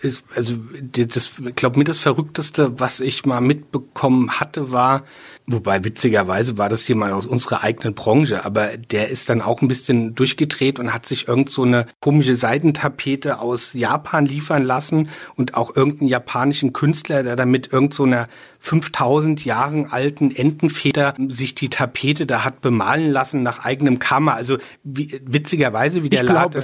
[0.00, 5.02] ist also das, glaube mir das Verrückteste, was ich mal mitbekommen hatte, war,
[5.46, 9.68] wobei witzigerweise war das jemand aus unserer eigenen Branche, aber der ist dann auch ein
[9.68, 15.54] bisschen durchgedreht und hat sich irgend so eine komische Seidentapete aus Japan liefern lassen und
[15.54, 18.28] auch irgendeinen japanischen Künstler, der damit irgend so einer
[18.60, 24.34] 5000 Jahren alten Entenfeder sich die Tapete da hat bemalen lassen nach eigenem Kammer.
[24.36, 26.62] Also wie, witzigerweise, wie der ich Laden.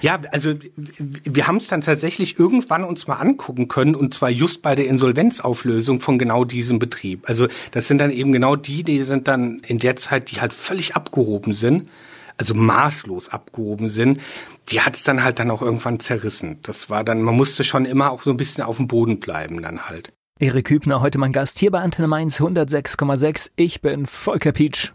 [0.00, 4.60] Ja, also wir haben es dann tatsächlich irgendwann uns mal angucken können und zwar just
[4.62, 7.28] bei der Insolvenzauflösung von genau diesem Betrieb.
[7.28, 10.52] Also das sind dann eben genau die, die sind dann in der Zeit, die halt
[10.52, 11.88] völlig abgehoben sind
[12.36, 14.20] also maßlos abgehoben sind,
[14.68, 16.58] die hat es dann halt dann auch irgendwann zerrissen.
[16.62, 19.62] Das war dann, man musste schon immer auch so ein bisschen auf dem Boden bleiben
[19.62, 20.12] dann halt.
[20.40, 23.52] Erik Hübner, heute mein Gast hier bei Antenne Mainz 106,6.
[23.56, 24.92] Ich bin Volker Pietsch.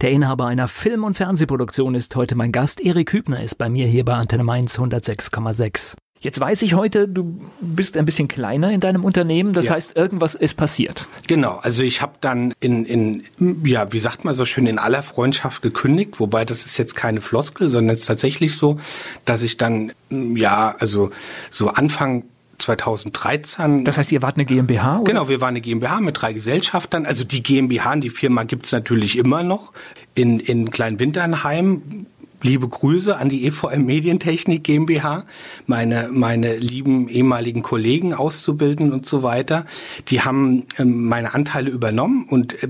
[0.00, 2.80] Der Inhaber einer Film- und Fernsehproduktion ist heute mein Gast.
[2.80, 5.94] Erik Hübner ist bei mir hier bei Antenne Mainz 106,6.
[6.22, 9.54] Jetzt weiß ich heute, du bist ein bisschen kleiner in deinem Unternehmen.
[9.54, 9.74] Das ja.
[9.74, 11.06] heißt, irgendwas ist passiert.
[11.26, 11.58] Genau.
[11.62, 13.24] Also ich habe dann in, in,
[13.64, 16.20] ja, wie sagt man so schön, in aller Freundschaft gekündigt.
[16.20, 18.78] Wobei das ist jetzt keine Floskel, sondern es ist tatsächlich so,
[19.24, 21.10] dass ich dann, ja, also
[21.50, 22.22] so Anfang
[22.62, 23.84] 2013.
[23.84, 25.00] Das heißt, ihr wart eine GmbH?
[25.00, 25.04] Oder?
[25.04, 27.06] Genau, wir waren eine GmbH mit drei Gesellschaftern.
[27.06, 29.72] Also die GmbH, die Firma gibt's natürlich immer noch
[30.14, 32.06] in, in Kleinwinternheim.
[32.44, 35.24] Liebe Grüße an die EVM Medientechnik GmbH,
[35.66, 39.64] meine, meine lieben ehemaligen Kollegen auszubilden und so weiter.
[40.08, 42.68] Die haben ähm, meine Anteile übernommen und äh,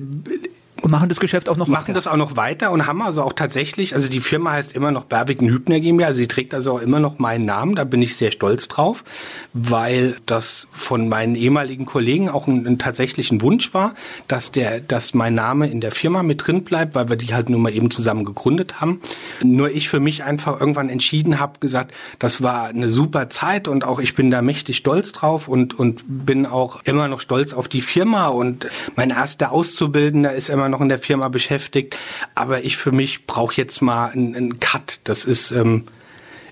[0.82, 1.82] und machen das Geschäft auch noch machen weiter.
[1.82, 4.90] Machen das auch noch weiter und haben also auch tatsächlich, also die Firma heißt immer
[4.90, 8.02] noch Berwigen Hübner GmbH, also sie trägt also auch immer noch meinen Namen, da bin
[8.02, 9.04] ich sehr stolz drauf,
[9.52, 13.94] weil das von meinen ehemaligen Kollegen auch ein, ein tatsächlichen Wunsch war,
[14.26, 17.48] dass der, dass mein Name in der Firma mit drin bleibt, weil wir die halt
[17.48, 19.00] nur mal eben zusammen gegründet haben.
[19.44, 23.84] Nur ich für mich einfach irgendwann entschieden habe, gesagt, das war eine super Zeit und
[23.84, 27.68] auch ich bin da mächtig stolz drauf und, und bin auch immer noch stolz auf
[27.68, 28.66] die Firma und
[28.96, 31.96] mein erster Auszubildender ist immer noch in der Firma beschäftigt.
[32.34, 35.00] Aber ich für mich brauche jetzt mal einen, einen Cut.
[35.04, 35.84] Das ist, ähm,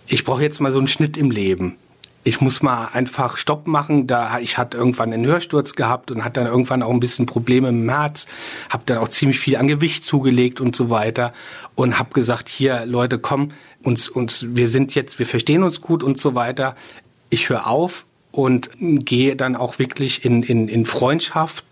[0.06, 1.76] ich brauche jetzt mal so einen Schnitt im Leben
[2.22, 4.06] ich muss mal einfach Stopp machen.
[4.06, 7.68] Da ich hatte irgendwann einen Hörsturz gehabt und hatte dann irgendwann auch ein bisschen Probleme
[7.68, 8.26] im Herz,
[8.68, 11.33] habe dann auch ziemlich viel an Gewicht zugelegt und so weiter
[11.74, 13.52] und habe gesagt, hier Leute, komm,
[13.83, 16.76] uns uns wir sind jetzt, wir verstehen uns gut und so weiter.
[17.30, 21.64] Ich höre auf, und gehe dann auch wirklich in, in, in Freundschaft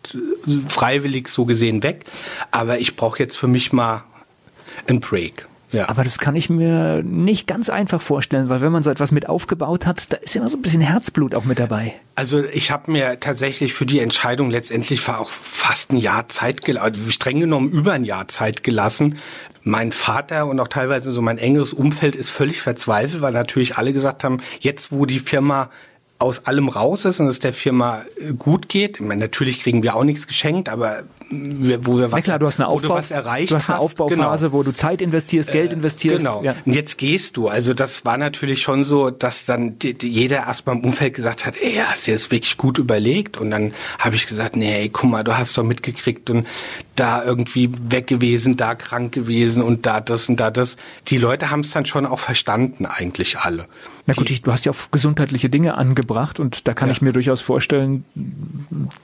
[0.68, 2.04] freiwillig so gesehen weg.
[2.50, 4.04] Aber ich brauche jetzt für mich mal
[4.86, 5.46] einen Break.
[5.70, 5.88] Ja.
[5.88, 9.28] Aber das kann ich mir nicht ganz einfach vorstellen, weil wenn man so etwas mit
[9.28, 11.94] aufgebaut hat, da ist immer so ein bisschen Herzblut auch mit dabei.
[12.14, 16.64] Also ich habe mir tatsächlich für die Entscheidung letztendlich war auch fast ein Jahr Zeit
[16.64, 19.18] gelassen, also streng genommen über ein Jahr Zeit gelassen.
[19.62, 23.92] Mein Vater und auch teilweise so mein engeres Umfeld ist völlig verzweifelt, weil natürlich alle
[23.92, 25.68] gesagt haben, jetzt wo die Firma
[26.18, 28.96] aus allem raus ist und es der Firma äh, gut geht.
[28.96, 32.46] Ich meine, natürlich kriegen wir auch nichts geschenkt, aber wo wir was, ja klar, du
[32.46, 34.58] hast eine, Aufbau, was erreicht du hast eine Aufbauphase, genau.
[34.58, 36.24] wo du Zeit investierst, Geld äh, investierst.
[36.24, 36.42] Genau.
[36.42, 36.54] Ja.
[36.64, 37.48] Und jetzt gehst du.
[37.48, 41.44] Also das war natürlich schon so, dass dann die, die, jeder erstmal im Umfeld gesagt
[41.44, 43.38] hat, ey, hast du das wirklich gut überlegt?
[43.38, 46.46] Und dann habe ich gesagt, nee, ey, guck mal, du hast doch mitgekriegt und
[46.96, 50.76] da irgendwie weg gewesen, da krank gewesen und da das und da das.
[51.08, 53.66] Die Leute haben es dann schon auch verstanden, eigentlich alle.
[54.06, 56.92] Na gut, ich, du hast ja auf gesundheitliche Dinge angebracht und da kann ja.
[56.92, 58.04] ich mir durchaus vorstellen,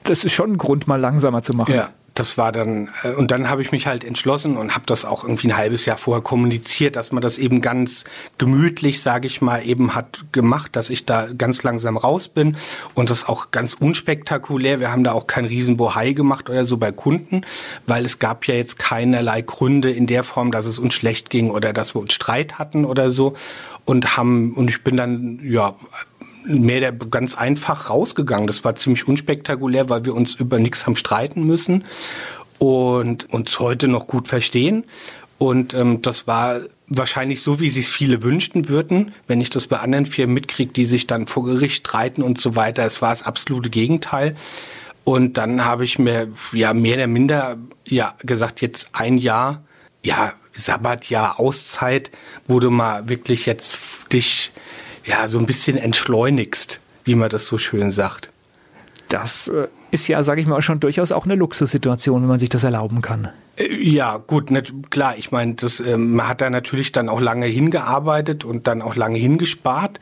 [0.03, 1.75] das ist schon ein Grund, mal langsamer zu machen.
[1.75, 5.05] Ja, das war dann äh, und dann habe ich mich halt entschlossen und habe das
[5.05, 8.05] auch irgendwie ein halbes Jahr vorher kommuniziert, dass man das eben ganz
[8.37, 12.57] gemütlich, sage ich mal, eben hat gemacht, dass ich da ganz langsam raus bin
[12.95, 14.79] und das auch ganz unspektakulär.
[14.79, 17.41] Wir haben da auch kein Riesenbohai gemacht oder so bei Kunden,
[17.85, 21.51] weil es gab ja jetzt keinerlei Gründe in der Form, dass es uns schlecht ging
[21.51, 23.35] oder dass wir uns Streit hatten oder so
[23.83, 25.75] und haben und ich bin dann ja
[26.45, 28.47] mehr ganz einfach rausgegangen.
[28.47, 31.83] Das war ziemlich unspektakulär, weil wir uns über nichts haben streiten müssen
[32.59, 34.85] und uns heute noch gut verstehen.
[35.37, 39.79] Und ähm, das war wahrscheinlich so, wie sich viele wünschten würden, wenn ich das bei
[39.79, 42.85] anderen Firmen mitkriege, die sich dann vor Gericht streiten und so weiter.
[42.85, 44.35] Es war das absolute Gegenteil.
[45.03, 49.63] Und dann habe ich mir ja mehr oder minder ja gesagt, jetzt ein Jahr,
[50.03, 52.11] ja Sabbatjahr Auszeit,
[52.47, 54.51] wo du mal wirklich jetzt dich
[55.05, 58.29] ja, so ein bisschen entschleunigst, wie man das so schön sagt.
[59.09, 62.49] Das äh, ist ja, sage ich mal, schon durchaus auch eine Luxussituation, wenn man sich
[62.49, 63.29] das erlauben kann.
[63.57, 67.21] Äh, ja, gut, ne, klar, ich meine, das ähm, man hat da natürlich dann auch
[67.21, 69.99] lange hingearbeitet und dann auch lange hingespart.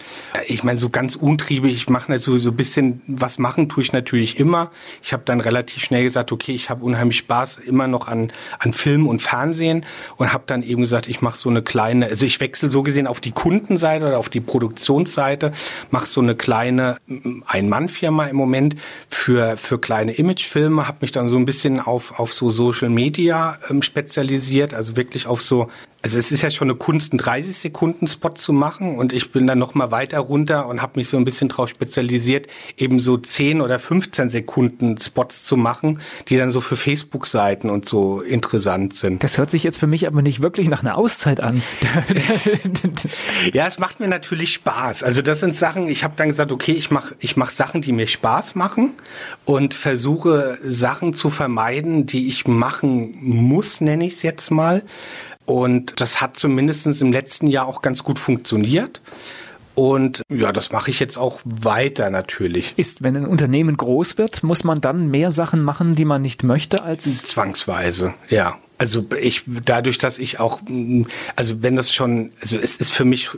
[0.47, 3.93] Ich meine, so ganz untriebig, ich mache so so ein bisschen was machen tue ich
[3.93, 4.71] natürlich immer.
[5.01, 8.73] Ich habe dann relativ schnell gesagt, okay, ich habe unheimlich Spaß immer noch an an
[8.73, 9.85] Film und Fernsehen
[10.17, 13.07] und habe dann eben gesagt, ich mache so eine kleine, also ich wechsle so gesehen
[13.07, 15.51] auf die Kundenseite oder auf die Produktionsseite,
[15.91, 16.97] mache so eine kleine
[17.45, 18.75] Ein-Mann-Firma im Moment
[19.09, 23.42] für für kleine Imagefilme, habe mich dann so ein bisschen auf auf so Social Media
[23.82, 25.69] spezialisiert, also wirklich auf so
[26.03, 29.31] also es ist ja schon eine Kunst, einen 30 Sekunden Spot zu machen und ich
[29.31, 32.99] bin dann noch mal weiter runter und habe mich so ein bisschen drauf spezialisiert, eben
[32.99, 38.19] so 10 oder 15 Sekunden Spots zu machen, die dann so für Facebook-Seiten und so
[38.19, 39.23] interessant sind.
[39.23, 41.63] Das hört sich jetzt für mich aber nicht wirklich nach einer Auszeit an.
[43.53, 45.03] ja, es macht mir natürlich Spaß.
[45.03, 47.93] Also das sind Sachen, ich habe dann gesagt, okay, ich mache ich mach Sachen, die
[47.93, 48.91] mir Spaß machen
[49.45, 54.83] und versuche Sachen zu vermeiden, die ich machen muss, nenne ich es jetzt mal
[55.45, 59.01] und das hat zumindest im letzten Jahr auch ganz gut funktioniert.
[59.75, 62.73] Und ja, das mache ich jetzt auch weiter natürlich.
[62.77, 66.43] Ist, wenn ein Unternehmen groß wird, muss man dann mehr Sachen machen, die man nicht
[66.43, 68.58] möchte als zwangsweise, ja.
[68.77, 70.60] Also ich dadurch, dass ich auch,
[71.36, 73.29] also wenn das schon, also es ist für mich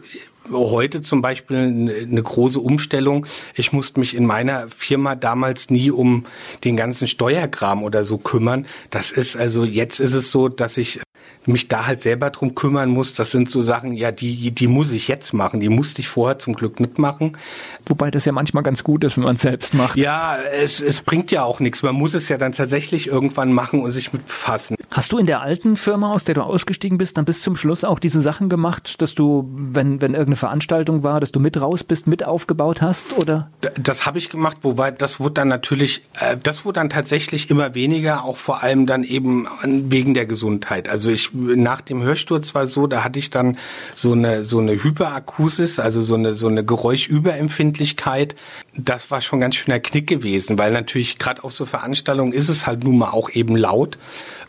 [0.52, 3.26] heute zum Beispiel eine große Umstellung.
[3.56, 6.26] Ich musste mich in meiner Firma damals nie um
[6.64, 8.66] den ganzen Steuerkram oder so kümmern.
[8.90, 11.00] Das ist also jetzt ist es so, dass ich
[11.48, 13.14] mich da halt selber drum kümmern muss.
[13.14, 15.60] Das sind so Sachen, ja, die, die muss ich jetzt machen.
[15.60, 17.38] Die musste ich vorher zum Glück nicht machen.
[17.86, 19.98] Wobei das ja manchmal ganz gut ist, wenn man es selbst macht.
[19.98, 21.84] Ja, es, es bringt ja auch nichts.
[21.84, 24.76] Man muss es ja dann tatsächlich irgendwann machen und sich mit befassen.
[24.92, 27.84] Hast du in der alten Firma, aus der du ausgestiegen bist, dann bis zum Schluss
[27.84, 31.84] auch diese Sachen gemacht, dass du, wenn, wenn irgendeine Veranstaltung war, dass du mit raus
[31.84, 33.50] bist, mit aufgebaut hast, oder?
[33.82, 37.76] Das habe ich gemacht, wobei das wurde dann natürlich, äh, das wurde dann tatsächlich immer
[37.76, 40.88] weniger, auch vor allem dann eben wegen der Gesundheit.
[40.88, 43.58] Also ich nach dem Hörsturz war so, da hatte ich dann
[43.94, 48.36] so eine so eine Hyperakusis, also so eine so eine Geräuschüberempfindlichkeit.
[48.78, 52.68] Das war schon ganz schöner Knick gewesen, weil natürlich gerade auf so Veranstaltungen ist es
[52.68, 53.98] halt nun mal auch eben laut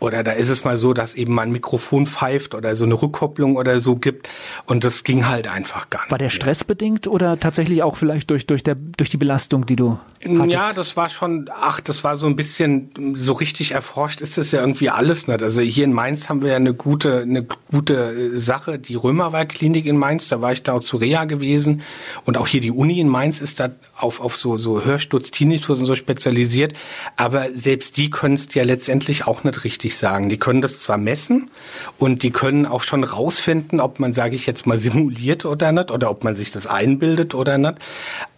[0.00, 3.00] oder da ist es mal so, dass eben mal ein Mikrofon pfeift oder so eine
[3.00, 4.28] Rückkopplung oder so gibt
[4.66, 6.10] und das ging halt einfach gar nicht.
[6.10, 9.98] War der stressbedingt oder tatsächlich auch vielleicht durch durch der durch die Belastung, die du
[10.24, 10.52] hattest?
[10.52, 14.52] Ja, das war schon, ach, das war so ein bisschen so richtig erforscht ist das
[14.52, 15.42] ja irgendwie alles nicht.
[15.42, 19.96] Also hier in Mainz haben wir ja eine gute eine gute Sache, die Römerwald-Klinik in
[19.96, 21.82] Mainz, da war ich da auch zu Reha gewesen
[22.24, 25.78] und auch hier die Uni in Mainz ist da auf auf so so Hörsturz, Tinnitus
[25.78, 26.74] und so spezialisiert,
[27.16, 30.28] aber selbst die können es ja letztendlich auch nicht richtig richtig sagen.
[30.28, 31.50] Die können das zwar messen
[31.98, 35.90] und die können auch schon rausfinden, ob man, sage ich jetzt mal, simuliert oder nicht
[35.90, 37.74] oder ob man sich das einbildet oder nicht.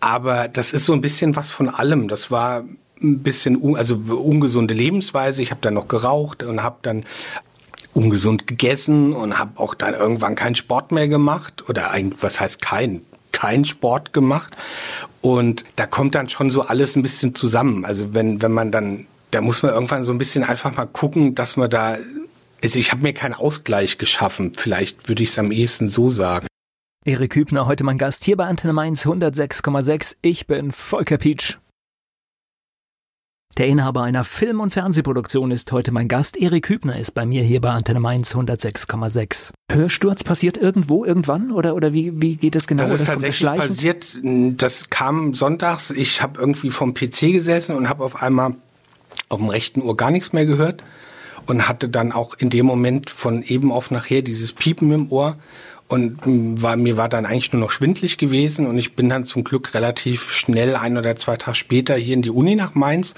[0.01, 2.09] Aber das ist so ein bisschen was von allem.
[2.09, 2.65] Das war
[3.01, 5.43] ein bisschen also ungesunde Lebensweise.
[5.43, 7.05] Ich habe dann noch geraucht und habe dann
[7.95, 12.61] ungesund gegessen und habe auch dann irgendwann keinen Sport mehr gemacht oder eigentlich, was heißt
[12.61, 14.57] kein, kein Sport gemacht.
[15.21, 17.85] Und da kommt dann schon so alles ein bisschen zusammen.
[17.85, 21.35] Also wenn, wenn man dann, da muss man irgendwann so ein bisschen einfach mal gucken,
[21.35, 21.99] dass man da,
[22.63, 24.53] also ich habe mir keinen Ausgleich geschaffen.
[24.57, 26.47] Vielleicht würde ich es am ehesten so sagen.
[27.05, 30.17] Erik Hübner, heute mein Gast hier bei Antenne Mainz 106,6.
[30.23, 31.59] Ich bin Volker Pietsch.
[33.57, 36.37] Der Inhaber einer Film- und Fernsehproduktion ist heute mein Gast.
[36.37, 39.51] Erik Hübner ist bei mir hier bei Antenne Mainz 106,6.
[39.73, 41.51] Hörsturz passiert irgendwo, irgendwann?
[41.51, 42.85] Oder, oder wie, wie geht es genau?
[42.85, 44.19] Das ist tatsächlich passiert.
[44.23, 45.91] Das kam sonntags.
[45.91, 48.55] Ich habe irgendwie vom PC gesessen und habe auf einmal
[49.29, 50.83] auf dem rechten Ohr gar nichts mehr gehört
[51.47, 55.37] und hatte dann auch in dem Moment von eben auf nachher dieses Piepen im Ohr
[55.89, 56.21] und
[56.63, 59.73] war, mir war dann eigentlich nur noch schwindlig gewesen und ich bin dann zum Glück
[59.75, 63.15] relativ schnell ein oder zwei Tage später hier in die Uni nach Mainz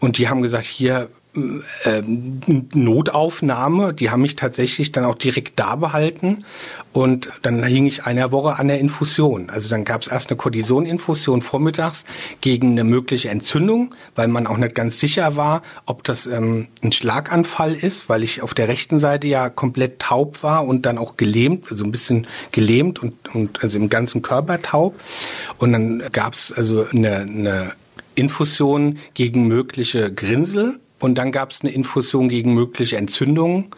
[0.00, 3.94] und die haben gesagt, hier Notaufnahme.
[3.94, 6.44] Die haben mich tatsächlich dann auch direkt da behalten.
[6.92, 9.48] Und dann hing ich eine Woche an der Infusion.
[9.48, 12.04] Also dann gab es erst eine Cortisoninfusion vormittags
[12.40, 16.90] gegen eine mögliche Entzündung, weil man auch nicht ganz sicher war, ob das ähm, ein
[16.90, 21.16] Schlaganfall ist, weil ich auf der rechten Seite ja komplett taub war und dann auch
[21.16, 24.98] gelähmt, also ein bisschen gelähmt und, und also im ganzen Körper taub.
[25.58, 27.72] Und dann gab es also eine, eine
[28.16, 33.70] Infusion gegen mögliche Grinsel und dann gab es eine Infusion gegen mögliche Entzündungen.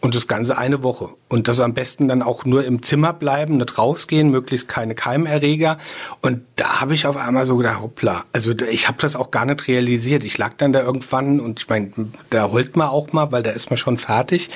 [0.00, 1.08] Und das Ganze eine Woche.
[1.28, 5.78] Und das am besten dann auch nur im Zimmer bleiben, nicht rausgehen, möglichst keine Keimerreger.
[6.22, 8.24] Und da habe ich auf einmal so gedacht, hoppla.
[8.32, 10.22] Also ich habe das auch gar nicht realisiert.
[10.22, 11.90] Ich lag dann da irgendwann und ich meine,
[12.30, 14.50] da holt man auch mal, weil da ist man schon fertig.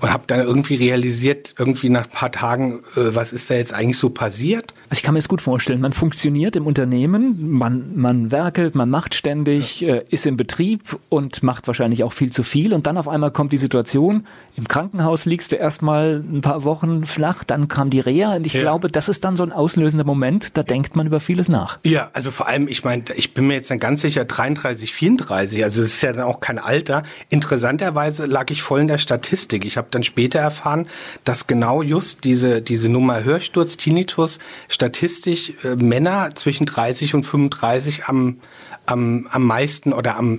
[0.00, 3.72] Und habe dann irgendwie realisiert, irgendwie nach ein paar Tagen, äh, was ist da jetzt
[3.72, 4.74] eigentlich so passiert?
[4.90, 5.80] Also ich kann mir das gut vorstellen.
[5.80, 9.96] Man funktioniert im Unternehmen, man, man werkelt, man macht ständig, ja.
[9.96, 12.72] äh, ist im Betrieb und macht wahrscheinlich auch viel zu viel.
[12.72, 17.04] Und dann auf einmal kommt die Situation, im Krankenhaus liegst du erstmal ein paar Wochen
[17.04, 18.60] flach, dann kam die Reha und ich ja.
[18.60, 21.78] glaube, das ist dann so ein auslösender Moment, da denkt man über vieles nach.
[21.84, 25.62] Ja, also vor allem, ich meine, ich bin mir jetzt dann ganz sicher 33, 34,
[25.62, 27.04] also das ist ja dann auch kein Alter.
[27.28, 29.64] Interessanterweise lag ich voll in der Statistik.
[29.64, 30.88] Ich habe dann später erfahren,
[31.22, 34.40] dass genau just diese, diese Nummer Hörsturz, Tinnitus,
[34.78, 38.38] statistisch äh, Männer zwischen 30 und 35 am,
[38.86, 40.38] am, am meisten oder am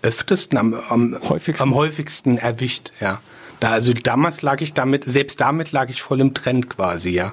[0.00, 1.62] öftesten, am, am häufigsten.
[1.62, 3.20] am häufigsten erwischt, ja.
[3.58, 7.32] Da, also damals lag ich damit, selbst damit lag ich voll im Trend quasi, ja.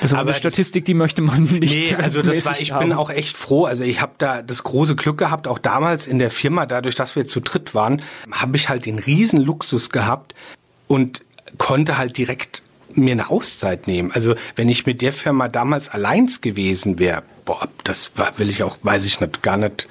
[0.00, 1.60] Das ist aber eine Statistik, die möchte man nicht.
[1.60, 2.88] Nee, also das war, ich haben.
[2.88, 3.66] bin auch echt froh.
[3.66, 7.16] Also ich habe da das große Glück gehabt, auch damals in der Firma, dadurch, dass
[7.16, 10.34] wir zu dritt waren, habe ich halt den riesen Luxus gehabt
[10.86, 11.22] und
[11.58, 12.62] konnte halt direkt
[12.96, 14.10] mir eine Auszeit nehmen.
[14.12, 18.76] Also wenn ich mit der Firma damals allein gewesen wäre, boah, das will ich auch,
[18.82, 19.88] weiß ich nicht, gar nicht,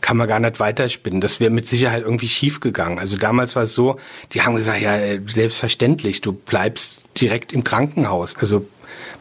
[0.00, 1.20] kann man gar nicht weiterspinnen.
[1.20, 2.98] Das wäre mit Sicherheit irgendwie schief gegangen.
[2.98, 3.98] Also damals war es so,
[4.32, 8.36] die haben gesagt, ja, selbstverständlich, du bleibst direkt im Krankenhaus.
[8.36, 8.66] Also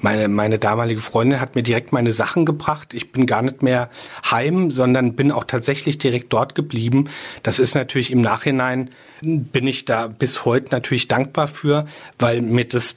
[0.02, 2.94] meine, meine damalige Freundin hat mir direkt meine Sachen gebracht.
[2.94, 3.90] Ich bin gar nicht mehr
[4.30, 7.10] heim, sondern bin auch tatsächlich direkt dort geblieben.
[7.44, 8.90] Das ist natürlich im Nachhinein,
[9.22, 11.86] bin ich da bis heute natürlich dankbar für,
[12.20, 12.96] weil mir das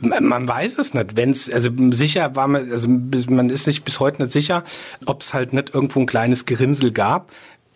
[0.00, 1.16] man weiß es nicht.
[1.16, 4.64] Wenn es, also sicher war man, also man ist sich bis heute nicht sicher,
[5.06, 7.30] ob es halt nicht irgendwo ein kleines Gerinnsel gab.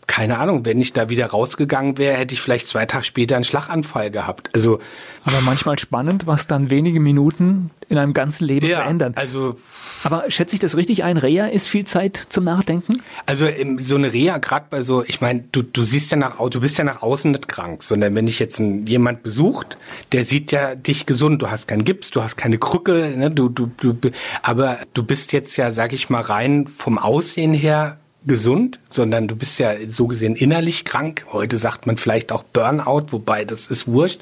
[0.06, 3.44] Keine Ahnung, wenn ich da wieder rausgegangen wäre, hätte ich vielleicht zwei Tage später einen
[3.44, 4.50] Schlaganfall gehabt.
[4.54, 4.78] Also
[5.24, 9.14] aber manchmal spannend, was dann wenige Minuten in einem ganzen Leben ja, verändern.
[9.16, 9.56] Also
[10.04, 11.16] aber schätze ich das richtig ein?
[11.16, 12.98] Reha ist viel Zeit zum Nachdenken?
[13.24, 13.46] Also
[13.78, 16.76] so eine Reha, gerade bei so, ich meine, du, du siehst ja nach, du bist
[16.76, 19.78] ja nach außen nicht krank, sondern wenn dich jetzt ein, jemand besucht,
[20.12, 21.40] der sieht ja dich gesund.
[21.40, 23.30] Du hast keinen Gips, du hast keine Krücke, ne?
[23.30, 24.10] du, du, du,
[24.42, 29.36] aber du bist jetzt ja, sag ich mal, rein vom Aussehen her gesund, sondern du
[29.36, 31.26] bist ja so gesehen innerlich krank.
[31.32, 34.20] Heute sagt man vielleicht auch Burnout, wobei das ist wurscht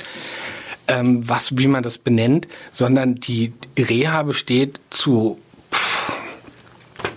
[0.88, 5.38] ähm, was, wie man das benennt, sondern die Reha besteht zu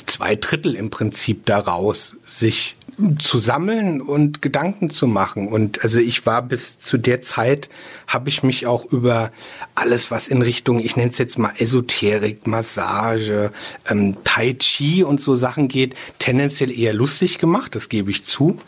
[0.06, 2.76] zwei Drittel im Prinzip daraus, sich
[3.19, 5.47] zu sammeln und Gedanken zu machen.
[5.47, 7.69] Und also ich war bis zu der Zeit,
[8.08, 9.31] habe ich mich auch über
[9.73, 13.51] alles, was in Richtung, ich nenne es jetzt mal Esoterik, Massage,
[13.89, 18.60] ähm, Tai Chi und so Sachen geht, tendenziell eher lustig gemacht, das gebe ich zu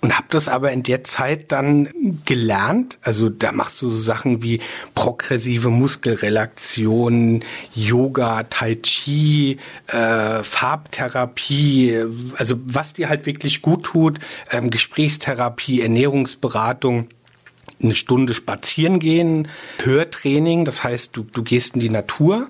[0.00, 1.88] und habe das aber in der Zeit dann
[2.24, 2.98] gelernt.
[3.02, 4.60] Also da machst du so Sachen wie
[4.94, 12.04] progressive Muskelrelaktion, Yoga, Tai Chi, äh, Farbtherapie,
[12.36, 14.18] also was dir halt wirklich gut tut,
[14.50, 17.08] ähm, Gesprächstherapie, Ernährungsberatung
[17.82, 19.48] eine Stunde spazieren gehen,
[19.82, 22.48] Hörtraining, das heißt, du, du gehst in die Natur,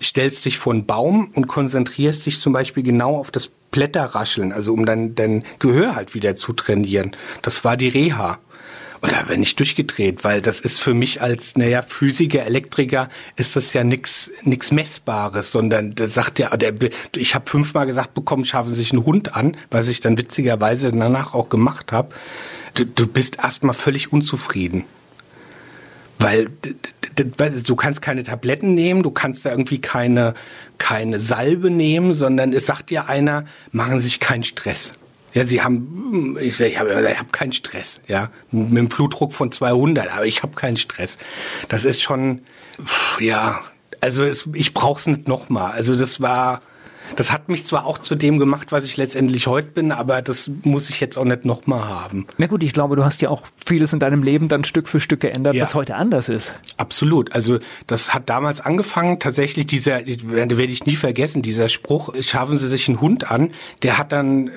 [0.00, 4.52] stellst dich vor einen Baum und konzentrierst dich zum Beispiel genau auf das Blätter rascheln,
[4.52, 7.16] also um dann dein Gehör halt wieder zu trainieren.
[7.42, 8.38] Das war die Reha.
[9.02, 13.72] oder wenn nicht durchgedreht, weil das ist für mich als, naja, Physiker, Elektriker, ist das
[13.72, 16.74] ja nix, nix Messbares, sondern der sagt ja, der,
[17.16, 20.92] ich habe fünfmal gesagt bekommen, schaffen Sie sich einen Hund an, was ich dann witzigerweise
[20.92, 22.14] danach auch gemacht habe.
[22.74, 24.84] Du, du bist erstmal völlig unzufrieden.
[26.22, 26.48] Weil
[27.64, 30.34] du kannst keine Tabletten nehmen, du kannst da irgendwie keine,
[30.78, 34.92] keine Salbe nehmen, sondern es sagt dir einer, machen sich keinen Stress.
[35.34, 39.50] Ja, sie haben, ich, ich habe ich hab keinen Stress, ja, mit einem Blutdruck von
[39.50, 41.18] 200, aber ich habe keinen Stress.
[41.68, 42.42] Das ist schon,
[43.18, 43.62] ja,
[44.02, 45.72] also es, ich brauch's nicht nochmal.
[45.72, 46.60] Also das war,
[47.16, 50.50] das hat mich zwar auch zu dem gemacht, was ich letztendlich heute bin, aber das
[50.62, 52.26] muss ich jetzt auch nicht nochmal haben.
[52.38, 55.00] Na gut, ich glaube, du hast ja auch vieles in deinem Leben dann Stück für
[55.00, 55.62] Stück geändert, ja.
[55.62, 56.54] was heute anders ist.
[56.76, 57.32] Absolut.
[57.32, 62.68] Also das hat damals angefangen, tatsächlich dieser, werde ich nie vergessen, dieser Spruch, schaffen Sie
[62.68, 63.50] sich einen Hund an,
[63.82, 64.50] der hat dann,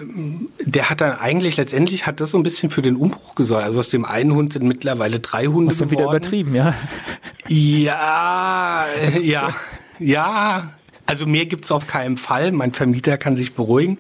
[0.62, 3.66] der hat dann eigentlich letztendlich hat das so ein bisschen für den Umbruch gesorgt.
[3.66, 6.74] Also aus dem einen Hund sind mittlerweile drei Hunde Hast du wieder übertrieben, ja?
[7.48, 8.86] Ja,
[9.22, 9.56] ja,
[10.00, 10.72] ja.
[11.06, 12.52] Also mehr gibt's auf keinen Fall.
[12.52, 14.00] Mein Vermieter kann sich beruhigen.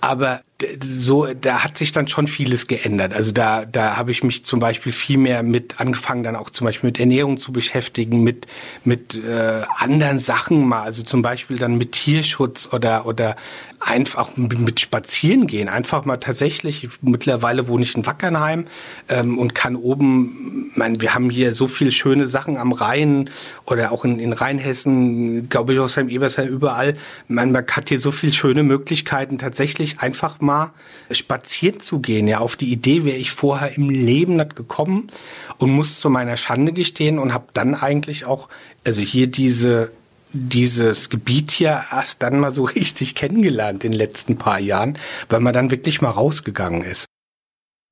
[0.00, 0.40] Aber
[0.82, 3.14] so, da hat sich dann schon vieles geändert.
[3.14, 6.66] Also da, da habe ich mich zum Beispiel viel mehr mit angefangen, dann auch zum
[6.66, 8.46] Beispiel mit Ernährung zu beschäftigen, mit
[8.84, 13.36] mit äh, anderen Sachen mal, also zum Beispiel dann mit Tierschutz oder oder
[13.80, 16.88] einfach mit Spazieren gehen, einfach mal tatsächlich.
[17.00, 18.66] Mittlerweile wohne ich in Wackernheim
[19.08, 23.30] ähm, und kann oben, mein, wir haben hier so viele schöne Sachen am Rhein
[23.64, 26.96] oder auch in, in Rheinhessen, glaube ich, aus Ebersheim, überall.
[27.26, 30.72] Man, man hat hier so viele schöne Möglichkeiten, tatsächlich einfach mal
[31.10, 32.28] spazieren zu gehen.
[32.28, 35.10] Ja, auf die Idee wäre ich vorher im Leben nicht gekommen
[35.56, 38.48] und muss zu meiner Schande gestehen und habe dann eigentlich auch,
[38.84, 39.90] also hier diese
[40.32, 45.40] dieses Gebiet hier erst dann mal so richtig kennengelernt in den letzten paar Jahren, weil
[45.40, 47.06] man dann wirklich mal rausgegangen ist.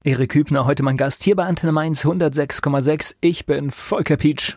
[0.05, 3.17] Erik Hübner, heute mein Gast hier bei Antenne Mainz 106,6.
[3.21, 4.57] Ich bin Volker Pietsch.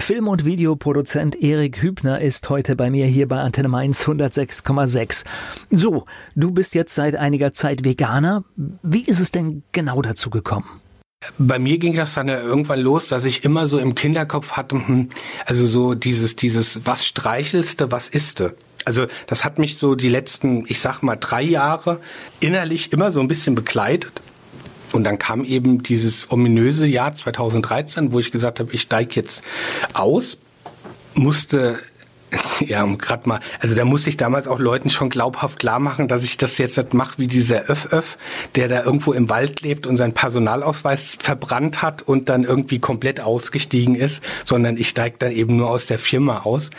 [0.00, 5.24] Film- und Videoproduzent Erik Hübner ist heute bei mir hier bei Antenne Mainz 106,6.
[5.70, 6.04] So,
[6.34, 8.42] du bist jetzt seit einiger Zeit Veganer.
[8.82, 10.80] Wie ist es denn genau dazu gekommen?
[11.36, 14.76] Bei mir ging das dann ja irgendwann los, dass ich immer so im Kinderkopf hatte,
[14.76, 15.10] hm,
[15.44, 18.56] also so dieses, dieses, was streichelste, was isste.
[18.86, 22.00] Also das hat mich so die letzten, ich sag mal, drei Jahre
[22.40, 24.22] innerlich immer so ein bisschen begleitet.
[24.92, 29.42] Und dann kam eben dieses ominöse Jahr 2013, wo ich gesagt habe, ich steige jetzt
[29.92, 30.38] aus,
[31.14, 31.80] musste
[32.60, 36.08] ja, um gerade mal, also da musste ich damals auch Leuten schon glaubhaft klar machen,
[36.08, 38.18] dass ich das jetzt nicht mache wie dieser Öff-Öff,
[38.54, 43.20] der da irgendwo im Wald lebt und seinen Personalausweis verbrannt hat und dann irgendwie komplett
[43.20, 46.70] ausgestiegen ist, sondern ich steige dann eben nur aus der Firma aus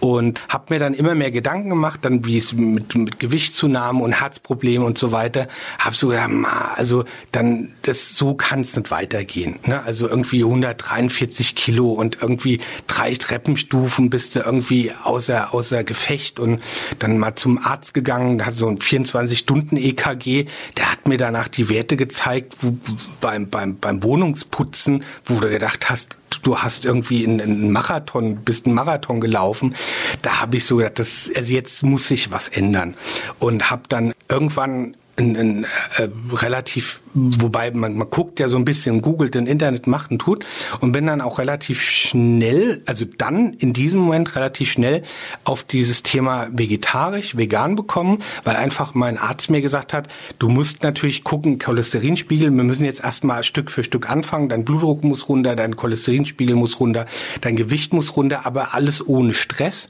[0.00, 4.12] und habe mir dann immer mehr Gedanken gemacht, dann wie es mit, mit Gewichtszunahme und
[4.12, 6.30] Herzproblemen und so weiter, habe so gedacht,
[6.74, 9.58] also dann das so kann es nicht weitergehen.
[9.66, 9.82] Ne?
[9.82, 16.60] Also irgendwie 143 Kilo und irgendwie drei Treppenstufen bist du irgendwie außer, außer Gefecht und
[16.98, 21.96] dann mal zum Arzt gegangen, hat so ein 24-Stunden-EKG, der hat mir danach die Werte
[21.96, 22.76] gezeigt, wo,
[23.20, 28.74] beim, beim, beim Wohnungsputzen, wo du gedacht hast, du hast irgendwie einen Marathon, bist einen
[28.74, 29.74] Marathon gelaufen.
[30.22, 32.94] Da habe ich so gedacht, das, also jetzt muss sich was ändern.
[33.38, 35.64] Und habe dann irgendwann ein, ein
[35.96, 40.18] äh, relativ, wobei man, man guckt ja so ein bisschen, googelt, im Internet macht und
[40.18, 40.44] tut.
[40.80, 45.02] Und bin dann auch relativ schnell, also dann in diesem Moment relativ schnell
[45.44, 50.08] auf dieses Thema vegetarisch, vegan bekommen, weil einfach mein Arzt mir gesagt hat,
[50.38, 55.04] du musst natürlich gucken, Cholesterinspiegel, wir müssen jetzt erstmal Stück für Stück anfangen, dein Blutdruck
[55.04, 57.06] muss runter, dein Cholesterinspiegel muss runter,
[57.40, 59.88] dein Gewicht muss runter, aber alles ohne Stress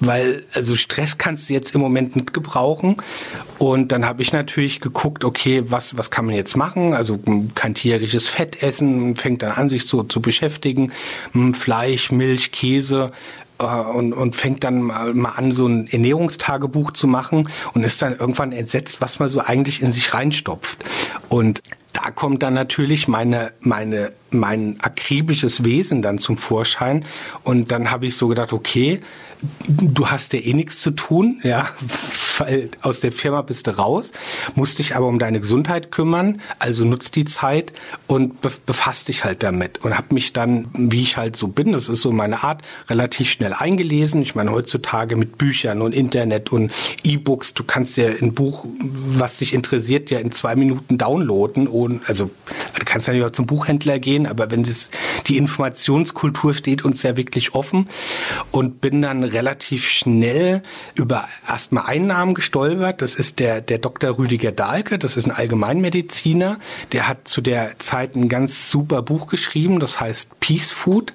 [0.00, 2.96] weil also Stress kannst du jetzt im Moment nicht gebrauchen.
[3.58, 6.94] Und dann habe ich natürlich geguckt, okay, was was kann man jetzt machen?
[6.94, 7.18] Also
[7.54, 10.92] kein tierisches Fett essen, fängt dann an sich so zu beschäftigen,
[11.32, 13.12] hm, Fleisch, Milch, Käse,
[13.58, 18.14] äh, und, und fängt dann mal an, so ein Ernährungstagebuch zu machen und ist dann
[18.14, 20.78] irgendwann entsetzt, was man so eigentlich in sich reinstopft.
[21.28, 27.06] Und da kommt dann natürlich meine, meine, mein akribisches Wesen dann zum Vorschein.
[27.42, 29.00] Und dann habe ich so gedacht, okay,
[29.68, 31.68] du hast ja eh nichts zu tun, ja,
[32.38, 34.12] weil aus der Firma bist du raus,
[34.54, 37.72] musst dich aber um deine Gesundheit kümmern, also nutzt die Zeit
[38.06, 41.88] und befasst dich halt damit und habe mich dann, wie ich halt so bin, das
[41.88, 44.22] ist so meine Art, relativ schnell eingelesen.
[44.22, 46.72] Ich meine, heutzutage mit Büchern und Internet und
[47.02, 52.08] E-Books, du kannst ja ein Buch, was dich interessiert, ja in zwei Minuten downloaden und
[52.08, 52.30] also
[52.78, 54.90] du kannst ja auch zum Buchhändler gehen, aber wenn das
[55.26, 57.88] die Informationskultur steht uns ja wirklich offen
[58.50, 60.62] und bin dann relativ schnell
[60.94, 63.02] über erstmal Einnahmen Namen gestolpert.
[63.02, 64.18] Das ist der, der Dr.
[64.18, 64.98] Rüdiger Dahlke.
[64.98, 66.58] Das ist ein Allgemeinmediziner.
[66.90, 69.78] Der hat zu der Zeit ein ganz super Buch geschrieben.
[69.78, 71.12] Das heißt Peace Food.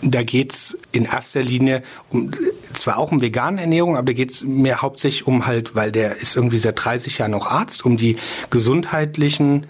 [0.00, 2.30] Da geht's in erster Linie um,
[2.72, 6.36] zwar auch um vegane Ernährung, aber da geht's mehr hauptsächlich um halt, weil der ist
[6.36, 8.16] irgendwie seit 30 Jahren noch Arzt, um die
[8.50, 9.66] gesundheitlichen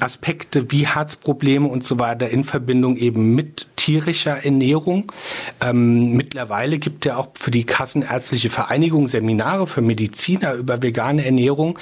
[0.00, 5.12] Aspekte wie Herzprobleme und so weiter in Verbindung eben mit tierischer Ernährung.
[5.60, 11.78] Ähm, mittlerweile gibt er auch für die Kassenärztliche Vereinigung Seminare für Mediziner über vegane Ernährung.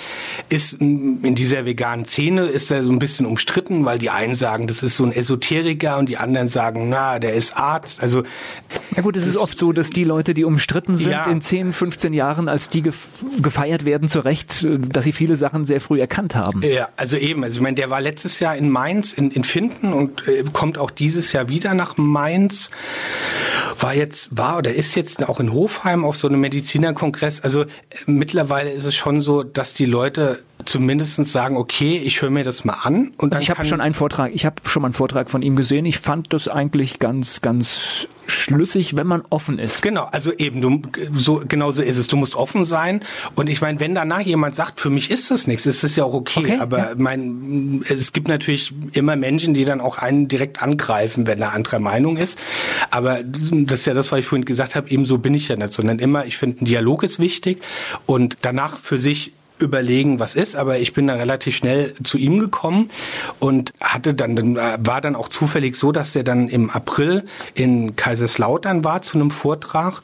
[0.49, 4.67] Ist in dieser veganen Szene ist er so ein bisschen umstritten, weil die einen sagen,
[4.67, 8.03] das ist so ein Esoteriker und die anderen sagen, na, der ist Arzt.
[8.03, 8.23] Also
[8.95, 11.25] ja gut, es ist oft so, dass die Leute, die umstritten sind ja.
[11.25, 15.81] in 10, 15 Jahren, als die gefeiert werden, zu Recht, dass sie viele Sachen sehr
[15.81, 16.61] früh erkannt haben.
[16.63, 17.43] Ja, also eben.
[17.43, 20.79] Also ich meine, der war letztes Jahr in Mainz in, in Finden und äh, kommt
[20.79, 22.71] auch dieses Jahr wieder nach Mainz.
[23.81, 27.41] War jetzt, war oder ist jetzt auch in Hofheim auf so einem Medizinerkongress.
[27.41, 27.67] Also äh,
[28.07, 32.65] mittlerweile ist es schon so, dass die Leute zumindest sagen, okay, ich höre mir das
[32.65, 33.13] mal an.
[33.19, 35.57] Und also ich habe schon einen Vortrag, ich habe schon mal einen Vortrag von ihm
[35.57, 35.87] gesehen.
[35.87, 39.83] Ich fand das eigentlich ganz, ganz schlüssig, wenn man offen ist.
[39.83, 40.83] Genau, also eben, du,
[41.13, 42.07] so, genau so ist es.
[42.07, 43.01] Du musst offen sein.
[43.35, 46.05] Und ich meine, wenn danach jemand sagt, für mich ist das nichts, ist das ja
[46.05, 46.41] auch okay.
[46.41, 46.95] okay aber ja.
[46.97, 51.81] mein, es gibt natürlich immer Menschen, die dann auch einen direkt angreifen, wenn er anderer
[51.81, 52.39] Meinung ist.
[52.91, 55.57] Aber das ist ja das, was ich vorhin gesagt habe, eben so bin ich ja
[55.57, 57.61] nicht, sondern immer, ich finde, ein Dialog ist wichtig
[58.07, 59.33] und danach für sich
[59.63, 62.91] überlegen, was ist, aber ich bin da relativ schnell zu ihm gekommen
[63.39, 67.97] und hatte dann, dann war dann auch zufällig so, dass er dann im April in
[67.97, 70.03] Kaiserslautern war zu einem Vortrag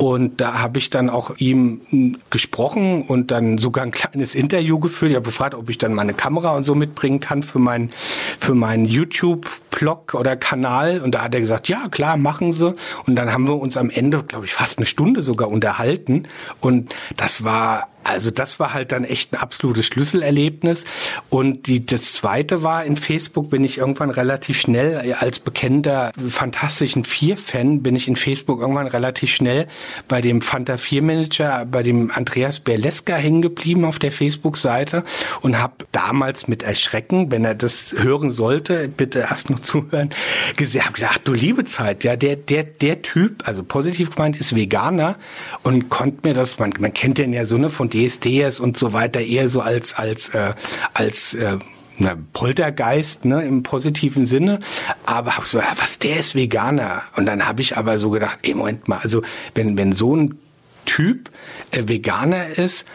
[0.00, 5.10] und da habe ich dann auch ihm gesprochen und dann sogar ein kleines Interview geführt.
[5.10, 7.90] Ich habe gefragt, ob ich dann meine Kamera und so mitbringen kann für meinen
[8.38, 11.02] für meinen YouTube-Blog oder Kanal.
[11.02, 12.74] Und da hat er gesagt, ja klar, machen Sie.
[13.04, 16.22] Und dann haben wir uns am Ende, glaube ich, fast eine Stunde sogar unterhalten.
[16.62, 20.84] Und das war also das war halt dann echt ein absolutes Schlüsselerlebnis.
[21.28, 27.04] Und die, das zweite war, in Facebook bin ich irgendwann relativ schnell, als bekennender Fantastischen
[27.04, 29.66] Vier-Fan, bin ich in Facebook irgendwann relativ schnell
[30.08, 35.04] bei dem Fanta 4 Manager, bei dem Andreas Berleska hängen geblieben auf der Facebook-Seite
[35.40, 40.10] und habe damals mit Erschrecken, wenn er das hören sollte, bitte erst noch zuhören,
[40.56, 45.16] gesagt, gedacht, du liebe Zeit, ja, der, der, der Typ, also positiv gemeint, ist Veganer
[45.62, 48.92] und konnte mir das, man, man kennt den ja so ne von DSDS und so
[48.92, 50.54] weiter eher so als, als, äh,
[50.94, 51.58] als, äh,
[52.00, 54.58] na, Poltergeist, ne, im positiven Sinne.
[55.06, 57.02] Aber hab so, ja, was, der ist Veganer.
[57.16, 59.22] Und dann habe ich aber so gedacht, ey, Moment mal, also
[59.54, 60.38] wenn, wenn so ein
[60.86, 61.30] Typ
[61.70, 62.86] äh, Veganer ist,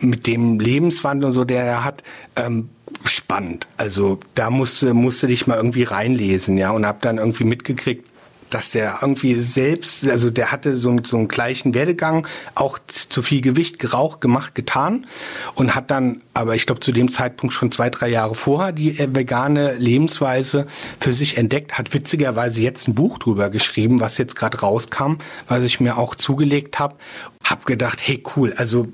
[0.00, 2.02] mit dem Lebenswandel und so, der er hat,
[2.36, 2.70] ähm,
[3.04, 3.68] spannend.
[3.76, 8.08] Also da musste, musste dich mal irgendwie reinlesen, ja, und hab dann irgendwie mitgekriegt,
[8.54, 13.40] dass der irgendwie selbst, also der hatte so, so einen gleichen Werdegang, auch zu viel
[13.40, 15.06] Gewicht, geraucht, gemacht, getan
[15.54, 18.98] und hat dann, aber ich glaube zu dem Zeitpunkt schon zwei, drei Jahre vorher die
[18.98, 20.66] äh, vegane Lebensweise
[21.00, 25.14] für sich entdeckt, hat witzigerweise jetzt ein Buch drüber geschrieben, was jetzt gerade rauskam,
[25.48, 26.96] was ich mir auch zugelegt habe.
[27.44, 28.86] Hab gedacht, hey cool, also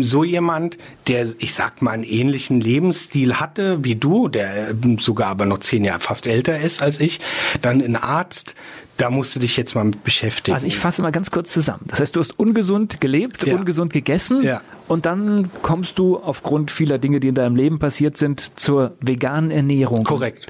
[0.00, 5.46] so jemand, der, ich sag mal, einen ähnlichen Lebensstil hatte wie du, der sogar aber
[5.46, 7.20] noch zehn Jahre fast älter ist als ich,
[7.62, 8.54] dann ein Arzt,
[8.96, 10.54] da musst du dich jetzt mal mit beschäftigen.
[10.54, 11.84] Also ich fasse mal ganz kurz zusammen.
[11.86, 13.54] Das heißt, du hast ungesund gelebt, ja.
[13.54, 14.62] ungesund gegessen ja.
[14.88, 19.50] und dann kommst du aufgrund vieler Dinge, die in deinem Leben passiert sind, zur veganen
[19.50, 20.04] Ernährung.
[20.04, 20.46] Korrekt.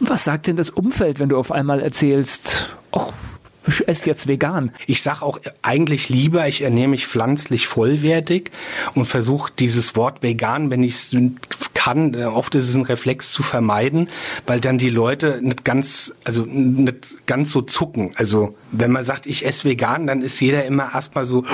[0.00, 3.12] Was sagt denn das Umfeld, wenn du auf einmal erzählst, ach,
[3.66, 4.72] ich esse jetzt vegan.
[4.86, 8.50] Ich sag auch eigentlich lieber, ich ernähre mich pflanzlich vollwertig
[8.94, 11.16] und versuche dieses Wort vegan, wenn ich es
[11.74, 14.08] kann, äh, oft ist es ein Reflex zu vermeiden,
[14.46, 18.12] weil dann die Leute nicht ganz, also nicht ganz so zucken.
[18.16, 21.44] Also wenn man sagt, ich esse vegan, dann ist jeder immer erstmal so,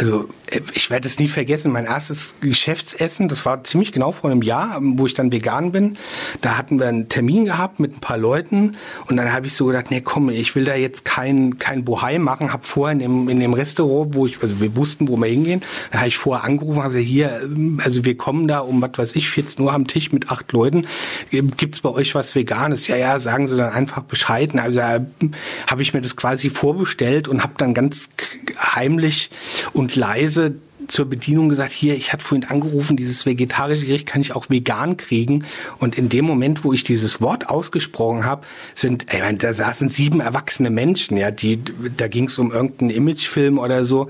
[0.00, 4.30] also äh, ich werde es nie vergessen, mein erstes Geschäftsessen, das war ziemlich genau vor
[4.30, 5.98] einem Jahr, wo ich dann vegan bin.
[6.40, 8.76] Da hatten wir einen Termin gehabt mit ein paar Leuten
[9.08, 12.18] und dann habe ich so gedacht, nee, komm, ich will da jetzt kein kein Bohai
[12.18, 12.50] machen.
[12.50, 15.62] Hab vorher in dem in dem Restaurant, wo ich, also wir wussten, wo wir hingehen,
[15.92, 18.96] da habe ich vorher angerufen, habe gesagt, hier, ähm, also wir kommen da um was
[18.96, 20.86] weiß ich 14 Uhr am Tisch mit acht Leuten.
[21.30, 22.86] Gibt's bei euch was Veganes?
[22.86, 24.40] Ja, ja, sagen Sie dann einfach Bescheid.
[24.58, 28.08] Also habe ich mir das quasi vorbestellt und habe dann ganz
[28.58, 29.30] heimlich
[29.74, 30.54] und und leise
[30.88, 34.96] zur Bedienung gesagt, hier, ich hatte vorhin angerufen, dieses vegetarische Gericht kann ich auch vegan
[34.96, 35.44] kriegen.
[35.78, 39.88] Und in dem Moment, wo ich dieses Wort ausgesprochen habe, sind, ich meine, da saßen
[39.88, 41.60] sieben erwachsene Menschen, ja, die,
[41.96, 44.08] da ging es um irgendeinen Imagefilm oder so.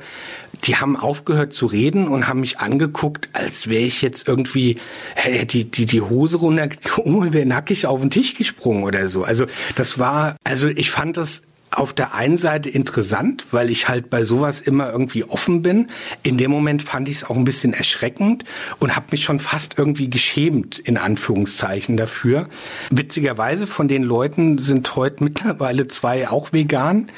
[0.64, 4.76] Die haben aufgehört zu reden und haben mich angeguckt, als wäre ich jetzt irgendwie
[5.16, 9.24] äh, die, die, die Hose runtergezogen und wäre nackig auf den Tisch gesprungen oder so.
[9.24, 14.11] Also das war, also ich fand das auf der einen Seite interessant, weil ich halt
[14.11, 15.89] bei sowas immer irgendwie offen bin.
[16.23, 18.45] In dem Moment fand ich es auch ein bisschen erschreckend
[18.79, 22.49] und habe mich schon fast irgendwie geschämt, in Anführungszeichen, dafür.
[22.91, 27.09] Witzigerweise von den Leuten sind heute mittlerweile zwei auch vegan.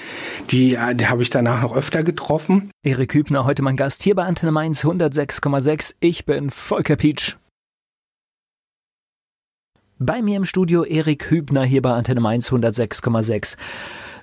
[0.50, 2.70] Die, äh, die habe ich danach noch öfter getroffen.
[2.84, 5.94] Erik Hübner, heute mein Gast hier bei Antenne Mainz 106,6.
[6.00, 7.36] Ich bin Volker Pietsch.
[9.98, 13.56] Bei mir im Studio Erik Hübner hier bei Antenne Mainz 106,6.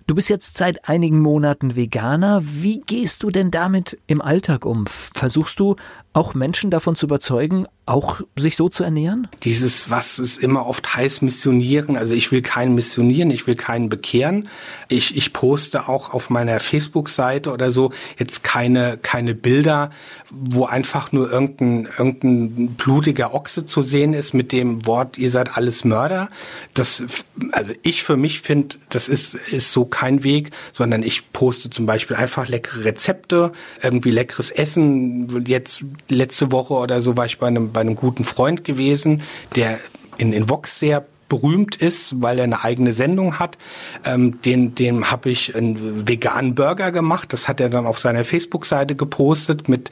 [0.10, 2.41] Du bist jetzt seit einigen Monaten Veganer.
[2.43, 4.88] Wie gehst du denn damit im Alltag um?
[4.88, 5.76] Versuchst du
[6.14, 9.28] auch Menschen davon zu überzeugen, auch sich so zu ernähren?
[9.43, 11.97] Dieses, was es immer oft heißt, missionieren.
[11.97, 14.47] Also ich will keinen missionieren, ich will keinen bekehren.
[14.89, 19.89] Ich, ich poste auch auf meiner Facebook-Seite oder so jetzt keine, keine Bilder,
[20.32, 25.57] wo einfach nur irgendein, irgendein blutiger Ochse zu sehen ist mit dem Wort, ihr seid
[25.57, 26.30] alles Mörder.
[26.76, 27.03] Das,
[27.51, 31.88] also ich für mich finde, das ist, ist so kein Weg, sondern ich poste zum
[31.88, 33.51] Beispiel einfach leckere Rezepte,
[33.82, 35.45] irgendwie leckeres Essen.
[35.47, 39.24] Jetzt letzte Woche oder so war ich bei einem, bei einem guten Freund gewesen,
[39.55, 39.80] der
[40.18, 43.57] in, in Vox sehr berühmt ist, weil er eine eigene Sendung hat.
[44.03, 47.32] Ähm, den dem habe ich einen veganen Burger gemacht.
[47.32, 49.91] Das hat er dann auf seiner Facebook-Seite gepostet mit,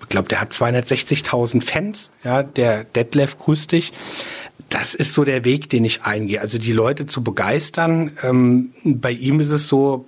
[0.00, 2.10] ich glaube, der hat 260.000 Fans.
[2.24, 3.92] Ja, der Detlef, grüß dich.
[4.70, 6.40] Das ist so der Weg, den ich eingehe.
[6.40, 8.12] Also die Leute zu begeistern.
[8.22, 10.06] Ähm, bei ihm ist es so,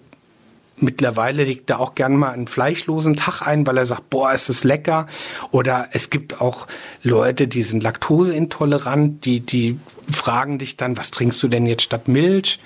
[0.82, 4.48] Mittlerweile legt er auch gern mal einen fleischlosen Tag ein, weil er sagt, boah, ist
[4.48, 5.06] das lecker.
[5.50, 6.66] Oder es gibt auch
[7.02, 9.78] Leute, die sind laktoseintolerant, die, die
[10.10, 12.58] fragen dich dann, was trinkst du denn jetzt statt Milch?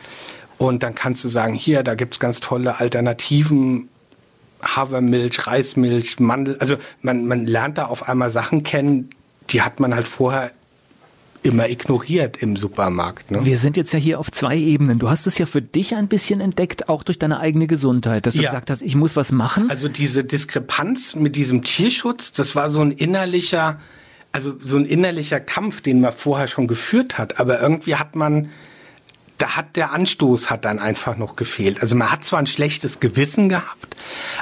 [0.58, 3.88] Und dann kannst du sagen, hier, da gibt's ganz tolle Alternativen,
[4.62, 6.56] Hafermilch, Reismilch, Mandel.
[6.58, 9.10] Also man, man lernt da auf einmal Sachen kennen,
[9.50, 10.52] die hat man halt vorher
[11.44, 13.30] immer ignoriert im Supermarkt.
[13.30, 13.44] Ne?
[13.44, 14.98] Wir sind jetzt ja hier auf zwei Ebenen.
[14.98, 18.34] Du hast es ja für dich ein bisschen entdeckt, auch durch deine eigene Gesundheit, dass
[18.34, 18.50] du ja.
[18.50, 19.68] gesagt hast, ich muss was machen.
[19.68, 23.78] Also diese Diskrepanz mit diesem Tierschutz, das war so ein innerlicher,
[24.32, 27.38] also so ein innerlicher Kampf, den man vorher schon geführt hat.
[27.38, 28.48] Aber irgendwie hat man,
[29.36, 31.82] da hat der Anstoß hat dann einfach noch gefehlt.
[31.82, 33.96] Also man hat zwar ein schlechtes Gewissen gehabt,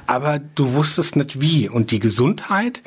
[0.07, 1.69] aber du wusstest nicht wie.
[1.69, 2.81] Und die Gesundheit,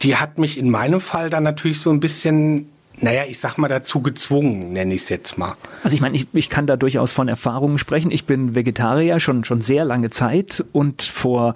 [0.00, 3.68] die hat mich in meinem Fall dann natürlich so ein bisschen naja, ich sag mal
[3.68, 5.54] dazu gezwungen, nenne ich es jetzt mal.
[5.82, 8.10] Also ich meine, ich, ich kann da durchaus von Erfahrungen sprechen.
[8.10, 11.54] Ich bin Vegetarier schon, schon sehr lange Zeit und vor,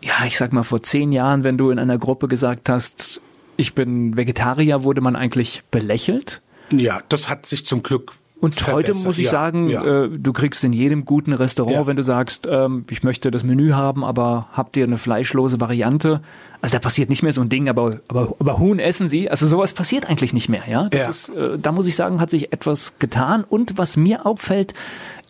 [0.00, 3.20] ja, ich sag mal vor zehn Jahren, wenn du in einer Gruppe gesagt hast,
[3.56, 6.42] ich bin Vegetarier, wurde man eigentlich belächelt.
[6.72, 10.04] Ja, das hat sich zum Glück und heute muss ich ja, sagen, ja.
[10.04, 11.86] Äh, du kriegst in jedem guten Restaurant, ja.
[11.86, 16.20] wenn du sagst, ähm, ich möchte das Menü haben, aber habt ihr eine fleischlose Variante?
[16.60, 19.30] Also da passiert nicht mehr so ein Ding, aber, aber, aber Huhn essen sie.
[19.30, 20.88] Also sowas passiert eigentlich nicht mehr, ja.
[20.90, 23.42] Das Ist, äh, da muss ich sagen, hat sich etwas getan.
[23.42, 24.74] Und was mir auffällt,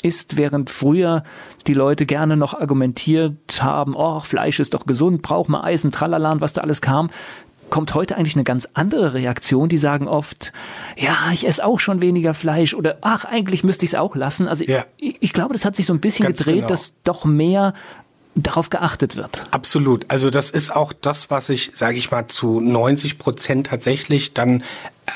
[0.03, 1.23] ist, während früher
[1.67, 6.41] die Leute gerne noch argumentiert haben, oh, Fleisch ist doch gesund, braucht man Eisen, tralalan,
[6.41, 7.11] was da alles kam,
[7.71, 9.69] kommt heute eigentlich eine ganz andere Reaktion.
[9.69, 10.53] Die sagen oft,
[10.97, 14.49] ja, ich esse auch schon weniger Fleisch oder ach, eigentlich müsste ich es auch lassen.
[14.49, 14.85] Also ja.
[14.97, 16.69] ich, ich, glaube, das hat sich so ein bisschen ganz gedreht, genau.
[16.69, 17.75] dass doch mehr
[18.37, 19.45] darauf geachtet wird.
[19.51, 20.05] Absolut.
[20.09, 24.63] Also das ist auch das, was ich, sage ich mal, zu 90 Prozent tatsächlich dann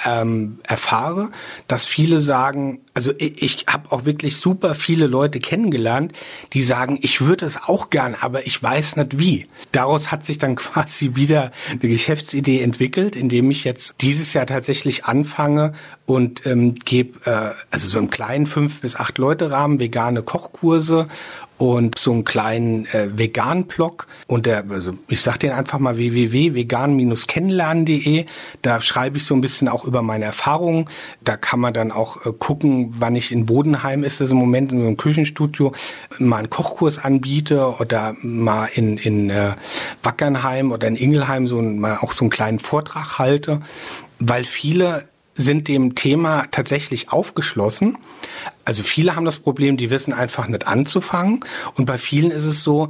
[0.07, 1.31] ähm, erfahre,
[1.67, 6.13] dass viele sagen, also ich, ich habe auch wirklich super viele Leute kennengelernt,
[6.53, 9.47] die sagen, ich würde es auch gern, aber ich weiß nicht wie.
[9.73, 15.05] Daraus hat sich dann quasi wieder eine Geschäftsidee entwickelt, indem ich jetzt dieses Jahr tatsächlich
[15.05, 15.75] anfange
[16.07, 21.09] und ähm, gebe äh, also so einen kleinen fünf bis acht Leute Rahmen vegane Kochkurse
[21.61, 28.25] und so einen kleinen äh, Vegan-Blog und der, also ich sag den einfach mal www.vegan-kennenlernen.de.
[28.63, 30.87] Da schreibe ich so ein bisschen auch über meine Erfahrungen.
[31.23, 34.73] Da kann man dann auch äh, gucken, wann ich in Bodenheim ist das im Moment
[34.73, 35.75] in so einem Küchenstudio
[36.19, 39.51] mal einen Kochkurs anbiete oder mal in, in äh,
[40.03, 43.61] Wackernheim oder in Ingelheim so ein, mal auch so einen kleinen Vortrag halte,
[44.19, 45.10] weil viele
[45.41, 47.99] sind dem Thema tatsächlich aufgeschlossen.
[48.65, 51.41] Also viele haben das Problem, die wissen einfach nicht anzufangen.
[51.75, 52.89] Und bei vielen ist es so,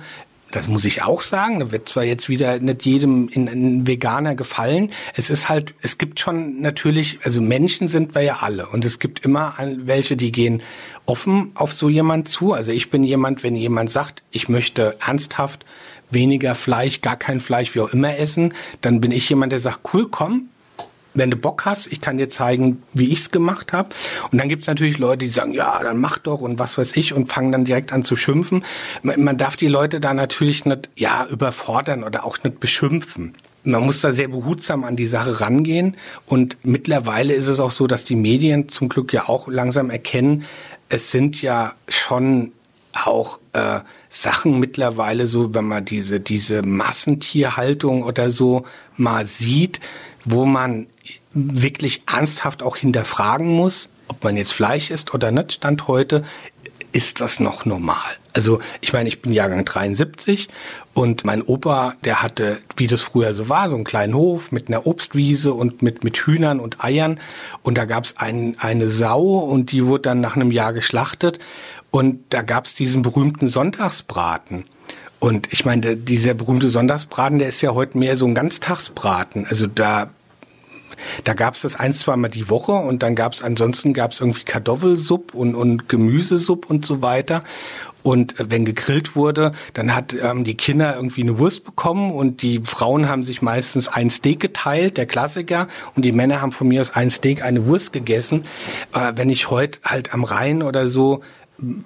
[0.51, 4.35] das muss ich auch sagen, da wird zwar jetzt wieder nicht jedem in, in Veganer
[4.35, 4.91] gefallen.
[5.15, 8.99] Es ist halt, es gibt schon natürlich, also Menschen sind wir ja alle und es
[8.99, 10.63] gibt immer welche, die gehen
[11.07, 12.53] offen auf so jemand zu.
[12.53, 15.65] Also ich bin jemand, wenn jemand sagt, ich möchte ernsthaft
[16.11, 19.95] weniger Fleisch, gar kein Fleisch, wie auch immer essen, dann bin ich jemand, der sagt,
[19.95, 20.49] cool, komm,
[21.15, 23.91] wenn du Bock hast, ich kann dir zeigen, wie ich's gemacht habe.
[24.31, 27.13] Und dann gibt's natürlich Leute, die sagen, ja, dann mach doch und was weiß ich
[27.13, 28.65] und fangen dann direkt an zu schimpfen.
[29.03, 33.35] Man, man darf die Leute da natürlich nicht ja überfordern oder auch nicht beschimpfen.
[33.63, 35.97] Man muss da sehr behutsam an die Sache rangehen.
[36.27, 40.45] Und mittlerweile ist es auch so, dass die Medien zum Glück ja auch langsam erkennen,
[40.89, 42.53] es sind ja schon
[42.93, 48.65] auch äh, Sachen mittlerweile so, wenn man diese, diese Massentierhaltung oder so
[48.97, 49.81] mal sieht,
[50.25, 50.87] wo man
[51.33, 56.25] wirklich ernsthaft auch hinterfragen muss, ob man jetzt Fleisch isst oder nicht, Stand heute,
[56.93, 58.11] ist das noch normal?
[58.33, 60.49] Also ich meine, ich bin Jahrgang 73
[60.95, 64.69] und mein Opa, der hatte, wie das früher so war, so einen kleinen Hof mit
[64.69, 67.21] einer Obstwiese und mit, mit Hühnern und Eiern.
[67.63, 71.39] Und da gab's ein, eine Sau und die wurde dann nach einem Jahr geschlachtet.
[71.91, 74.65] Und da gab's diesen berühmten Sonntagsbraten.
[75.21, 79.47] Und ich meine, dieser berühmte Sonntagsbraten, der ist ja heute mehr so ein Ganztagsbraten.
[79.47, 80.11] Also da
[81.25, 84.21] da gab es das ein, zweimal die Woche und dann gab es ansonsten gab es
[84.21, 87.43] irgendwie Kartoffelsupp und, und Gemüsesupp und so weiter.
[88.03, 92.43] Und äh, wenn gegrillt wurde, dann hat ähm, die Kinder irgendwie eine Wurst bekommen und
[92.43, 96.69] die Frauen haben sich meistens ein Steak geteilt, der Klassiker, und die Männer haben von
[96.69, 98.45] mir aus ein Steak, eine Wurst gegessen.
[98.95, 101.23] Äh, wenn ich heute halt am Rhein oder so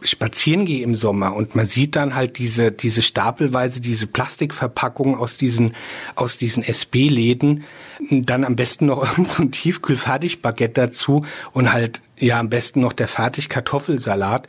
[0.03, 5.37] spazieren gehe im Sommer und man sieht dann halt diese, diese stapelweise, diese Plastikverpackungen aus
[5.37, 5.75] diesen,
[6.15, 7.65] aus diesen SB-Läden,
[8.11, 13.09] dann am besten noch irgend so Tiefkühlfertigbaguette dazu und halt, ja, am besten noch der
[13.09, 14.47] Fertigkartoffelsalat.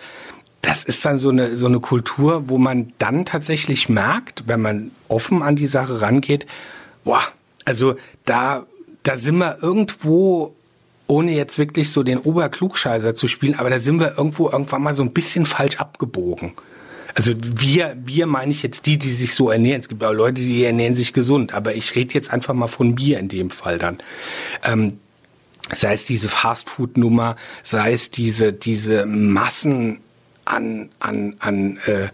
[0.61, 4.91] Das ist dann so eine, so eine Kultur, wo man dann tatsächlich merkt, wenn man
[5.07, 6.45] offen an die Sache rangeht,
[7.03, 7.21] boah,
[7.65, 7.95] also
[8.25, 8.65] da,
[9.03, 10.55] da sind wir irgendwo
[11.07, 14.93] ohne jetzt wirklich so den Oberklugscheißer zu spielen, aber da sind wir irgendwo irgendwann mal
[14.93, 16.53] so ein bisschen falsch abgebogen.
[17.13, 19.79] Also wir, wir meine ich jetzt die, die sich so ernähren.
[19.79, 22.93] Es gibt auch Leute, die ernähren sich gesund, aber ich rede jetzt einfach mal von
[22.93, 23.99] mir in dem Fall dann.
[24.63, 24.99] Ähm,
[25.73, 30.01] sei es diese Fastfood-Nummer, sei es diese, diese Massen
[30.43, 32.09] an, an, an äh,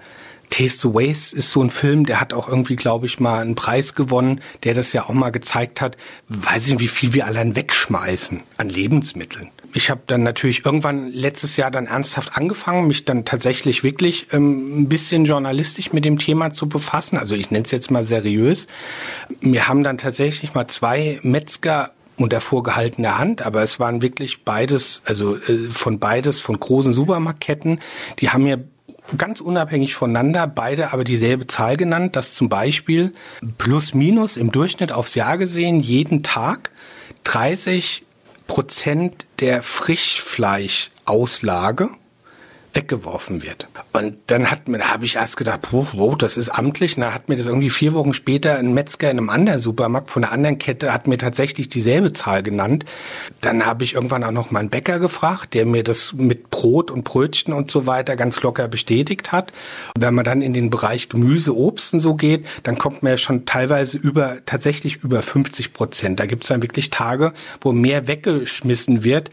[0.52, 3.56] Taste the Waste ist so ein Film, der hat auch irgendwie, glaube ich, mal einen
[3.56, 5.98] Preis gewonnen, der das ja auch mal gezeigt hat.
[6.28, 9.50] Weiß ich nicht, wie viel wir allein wegschmeißen an Lebensmitteln.
[9.74, 14.82] Ich habe dann natürlich irgendwann letztes Jahr dann ernsthaft angefangen, mich dann tatsächlich wirklich ähm,
[14.82, 17.18] ein bisschen journalistisch mit dem Thema zu befassen.
[17.18, 18.68] Also ich nenne es jetzt mal seriös.
[19.40, 25.02] Wir haben dann tatsächlich mal zwei Metzger unter vorgehaltener Hand, aber es waren wirklich beides,
[25.06, 27.80] also äh, von beides, von großen Supermarktketten,
[28.20, 28.62] die haben mir
[29.18, 33.14] ganz unabhängig voneinander beide aber dieselbe Zahl genannt, dass zum Beispiel
[33.58, 36.72] plus minus im Durchschnitt aufs Jahr gesehen jeden Tag
[37.24, 38.04] 30
[38.48, 41.90] Prozent der Frischfleischauslage
[42.74, 43.68] weggeworfen wird.
[43.92, 46.96] Und dann hat mir, da habe ich erst gedacht, puh, wow, das ist amtlich.
[46.96, 50.10] Und dann hat mir das irgendwie vier Wochen später ein Metzger in einem anderen Supermarkt
[50.10, 52.86] von einer anderen Kette hat mir tatsächlich dieselbe Zahl genannt.
[53.42, 56.92] Dann habe ich irgendwann auch noch mal einen Bäcker gefragt, der mir das mit Brot
[56.92, 59.52] und Brötchen und so weiter ganz locker bestätigt hat.
[59.96, 63.12] Und wenn man dann in den Bereich Gemüse, Obst und so geht, dann kommt man
[63.12, 66.20] ja schon teilweise über, tatsächlich über 50 Prozent.
[66.20, 69.30] Da gibt es dann wirklich Tage, wo mehr weggeschmissen wird,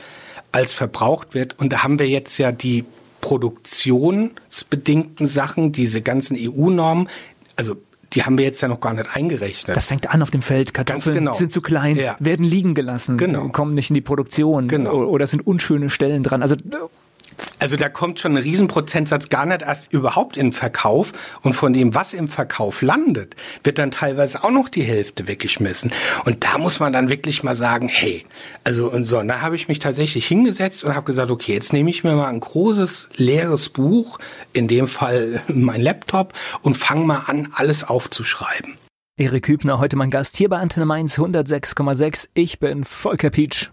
[0.51, 1.59] als verbraucht wird.
[1.59, 2.85] Und da haben wir jetzt ja die
[3.21, 7.09] produktionsbedingten Sachen, diese ganzen EU-Normen,
[7.57, 7.77] also
[8.15, 9.77] die haben wir jetzt ja noch gar nicht eingerechnet.
[9.77, 10.73] Das fängt an auf dem Feld.
[10.73, 11.33] Kartoffeln genau.
[11.35, 12.17] sind zu klein, ja.
[12.21, 13.49] werden liegen gelassen, genau.
[13.49, 15.05] kommen nicht in die Produktion genau.
[15.05, 16.43] oder sind unschöne Stellen dran.
[16.43, 16.57] Also
[17.59, 21.13] also da kommt schon ein Riesenprozentsatz gar nicht erst überhaupt in Verkauf
[21.43, 25.93] und von dem, was im Verkauf landet, wird dann teilweise auch noch die Hälfte weggeschmissen.
[26.25, 28.25] Und da muss man dann wirklich mal sagen, hey,
[28.65, 31.73] also und so, und da habe ich mich tatsächlich hingesetzt und habe gesagt, okay, jetzt
[31.73, 34.19] nehme ich mir mal ein großes leeres Buch,
[34.53, 36.33] in dem Fall mein Laptop
[36.63, 38.75] und fange mal an, alles aufzuschreiben.
[39.17, 42.29] Erik Hübner, heute mein Gast hier bei Antenne Mainz 106,6.
[42.35, 43.71] Ich bin Volker Pietsch.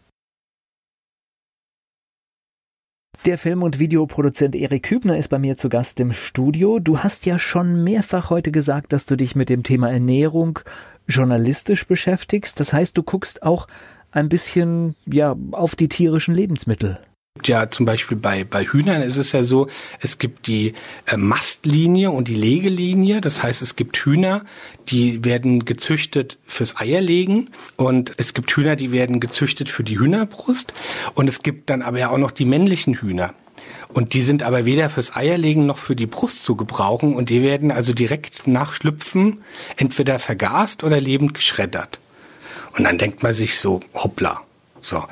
[3.26, 6.78] Der Film- und Videoproduzent Erik Hübner ist bei mir zu Gast im Studio.
[6.78, 10.60] Du hast ja schon mehrfach heute gesagt, dass du dich mit dem Thema Ernährung
[11.08, 12.60] journalistisch beschäftigst.
[12.60, 13.68] Das heißt, du guckst auch
[14.12, 17.00] ein bisschen ja auf die tierischen Lebensmittel
[17.48, 19.68] ja zum Beispiel bei, bei Hühnern ist es ja so,
[20.00, 20.74] es gibt die
[21.06, 23.22] äh, Mastlinie und die Legelinie.
[23.22, 24.46] Das heißt, es gibt Hühner,
[24.88, 30.74] die werden gezüchtet fürs Eierlegen und es gibt Hühner, die werden gezüchtet für die Hühnerbrust
[31.14, 33.34] und es gibt dann aber ja auch noch die männlichen Hühner.
[33.94, 37.42] Und die sind aber weder fürs Eierlegen noch für die Brust zu gebrauchen und die
[37.42, 39.42] werden also direkt nach Schlüpfen
[39.78, 42.00] entweder vergast oder lebend geschreddert.
[42.78, 44.42] Und dann denkt man sich so, hoppla,
[44.86, 45.04] so,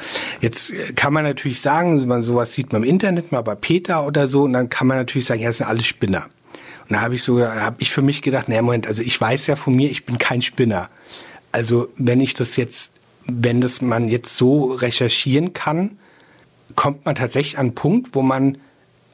[0.41, 4.28] jetzt kann man natürlich sagen, man sowas sieht man im Internet mal bei Peter oder
[4.28, 6.28] so, und dann kann man natürlich sagen, ja, das sind alles Spinner.
[6.88, 9.47] Und da habe ich so, habe ich für mich gedacht, naja, Moment, also ich weiß
[9.47, 10.89] ja von mir, ich bin kein Spinner.
[11.51, 12.91] Also wenn ich das jetzt,
[13.26, 15.97] wenn das man jetzt so recherchieren kann,
[16.76, 18.57] kommt man tatsächlich an einen Punkt, wo man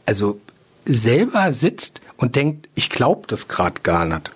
[0.06, 0.40] also
[0.86, 4.32] selber sitzt und denkt, ich glaube das gerade gar nicht.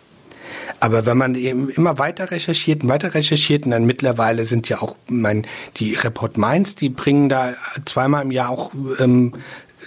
[0.79, 4.81] Aber wenn man eben immer weiter recherchiert und weiter recherchiert, und dann mittlerweile sind ja
[4.81, 5.47] auch mein,
[5.77, 7.53] die Report Mainz, die bringen da
[7.85, 9.33] zweimal im Jahr auch ähm,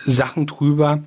[0.05, 1.03] Sachen drüber.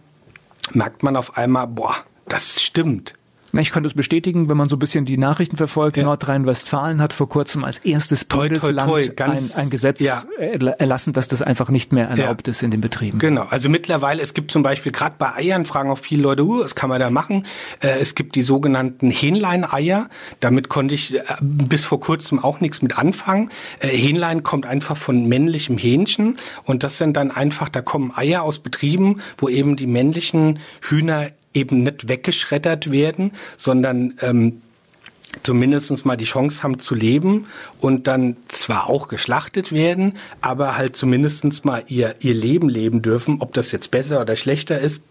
[0.73, 1.95] merkt man auf einmal, boah,
[2.27, 3.15] das stimmt.
[3.53, 5.97] Ich kann das bestätigen, wenn man so ein bisschen die Nachrichten verfolgt.
[5.97, 6.03] Ja.
[6.03, 10.23] Nordrhein-Westfalen hat vor kurzem als erstes Bundesland ein, ein, Gesetz ja.
[10.37, 12.51] erlassen, dass das einfach nicht mehr erlaubt ja.
[12.51, 13.17] ist in den Betrieben.
[13.19, 13.47] Genau.
[13.49, 16.75] Also mittlerweile, es gibt zum Beispiel gerade bei Eiern fragen auch viele Leute, uh, was
[16.75, 17.45] kann man da machen?
[17.81, 20.09] Äh, es gibt die sogenannten Hähnlein-Eier.
[20.39, 23.49] Damit konnte ich äh, bis vor kurzem auch nichts mit anfangen.
[23.79, 28.43] Äh, Hähnlein kommt einfach von männlichem Hähnchen und das sind dann einfach, da kommen Eier
[28.43, 34.61] aus Betrieben, wo eben die männlichen Hühner eben nicht weggeschreddert werden, sondern ähm,
[35.43, 37.47] zumindest mal die Chance haben zu leben
[37.79, 43.37] und dann zwar auch geschlachtet werden, aber halt zumindest mal ihr, ihr Leben leben dürfen.
[43.39, 45.01] Ob das jetzt besser oder schlechter ist,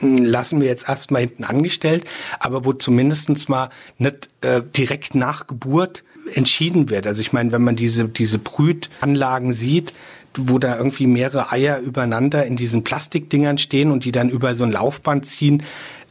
[0.00, 2.04] lassen wir jetzt erstmal hinten angestellt,
[2.38, 7.06] aber wo zumindest mal nicht äh, direkt nach Geburt entschieden wird.
[7.06, 9.92] Also ich meine, wenn man diese, diese Brütanlagen sieht,
[10.36, 14.64] wo da irgendwie mehrere Eier übereinander in diesen Plastikdingern stehen und die dann über so
[14.64, 15.62] ein Laufband ziehen.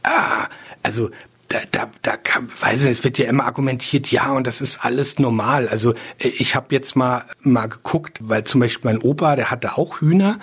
[0.02, 0.46] Ah,
[0.82, 1.10] also
[1.48, 4.84] da, da, da kann, weiß ich, es wird ja immer argumentiert, ja, und das ist
[4.84, 5.68] alles normal.
[5.68, 9.78] Also äh, ich habe jetzt mal mal geguckt, weil zum Beispiel mein Opa, der hatte
[9.78, 10.38] auch Hühner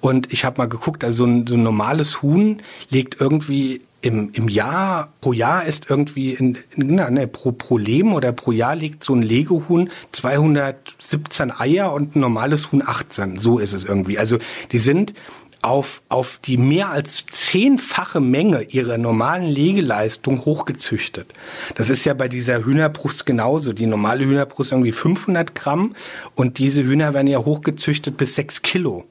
[0.00, 4.30] und ich habe mal geguckt, also so ein, so ein normales Huhn legt irgendwie im,
[4.32, 8.74] im Jahr, pro Jahr ist irgendwie, in, na, ne, pro, pro Leben oder pro Jahr
[8.74, 13.38] legt so ein Legehuhn 217 Eier und ein normales Huhn 18.
[13.38, 14.18] So ist es irgendwie.
[14.18, 14.38] Also
[14.72, 15.14] die sind
[15.62, 21.32] auf, auf die mehr als zehnfache Menge ihrer normalen Legeleistung hochgezüchtet.
[21.76, 23.72] Das ist ja bei dieser Hühnerbrust genauso.
[23.72, 25.94] Die normale Hühnerbrust irgendwie 500 Gramm
[26.34, 29.04] und diese Hühner werden ja hochgezüchtet bis 6 Kilo.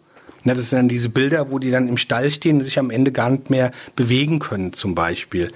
[0.43, 2.89] Ne, das sind dann diese Bilder, wo die dann im Stall stehen und sich am
[2.89, 5.51] Ende gar nicht mehr bewegen können, zum Beispiel.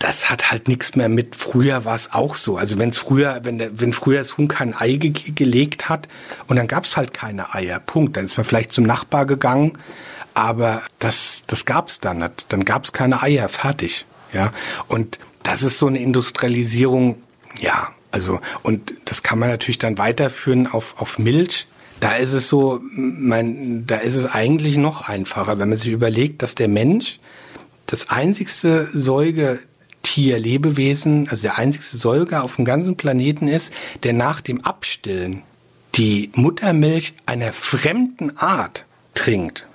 [0.00, 2.56] Das hat halt nichts mehr mit, früher war es auch so.
[2.56, 6.08] Also wenn es früher, wenn, wenn früher das Huhn kein Ei ge gelegt hat
[6.48, 8.16] und dann gab es halt keine Eier, Punkt.
[8.16, 9.78] Dann ist man vielleicht zum Nachbar gegangen,
[10.34, 12.46] aber das, das gab es dann nicht.
[12.48, 14.06] Dann gab es keine Eier, fertig.
[14.32, 14.52] Ja,
[14.88, 17.22] und das ist so eine Industrialisierung,
[17.60, 21.66] ja, also, und das kann man natürlich dann weiterführen auf, auf Milch
[22.00, 26.42] da ist es so, mein, da ist es eigentlich noch einfacher, wenn man sich überlegt,
[26.42, 27.18] dass der Mensch
[27.86, 33.72] das einzigste Säugetier, Lebewesen, also der einzigste Säuger auf dem ganzen Planeten ist,
[34.02, 35.42] der nach dem Abstillen
[35.94, 38.84] die Muttermilch einer fremden Art
[39.14, 39.66] trinkt.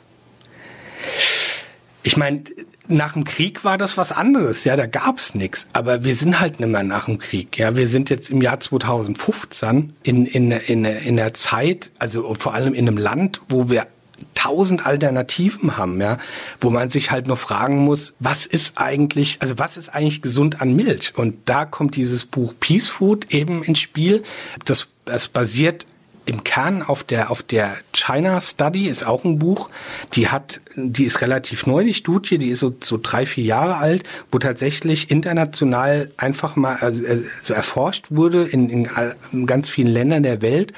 [2.03, 2.43] Ich meine,
[2.91, 4.63] nach dem Krieg war das was anderes.
[4.63, 5.67] Ja, da gab's nichts.
[5.73, 7.57] Aber wir sind halt nicht mehr nach dem Krieg.
[7.57, 12.53] Ja, wir sind jetzt im Jahr 2015 in, in, in, in der Zeit, also vor
[12.53, 13.87] allem in einem Land, wo wir
[14.35, 16.17] tausend Alternativen haben, ja,
[16.59, 20.61] wo man sich halt nur fragen muss, was ist eigentlich, also was ist eigentlich gesund
[20.61, 21.13] an Milch?
[21.15, 24.23] Und da kommt dieses Buch Peace Food eben ins Spiel.
[24.65, 25.85] Das, das basiert
[26.31, 29.69] im Kern auf der, auf der China Study ist auch ein Buch.
[30.13, 33.75] Die hat, die ist relativ neu, die Studie, die ist so, so drei, vier Jahre
[33.77, 40.41] alt, wo tatsächlich international einfach mal also, erforscht wurde in, in ganz vielen Ländern der
[40.41, 40.71] Welt,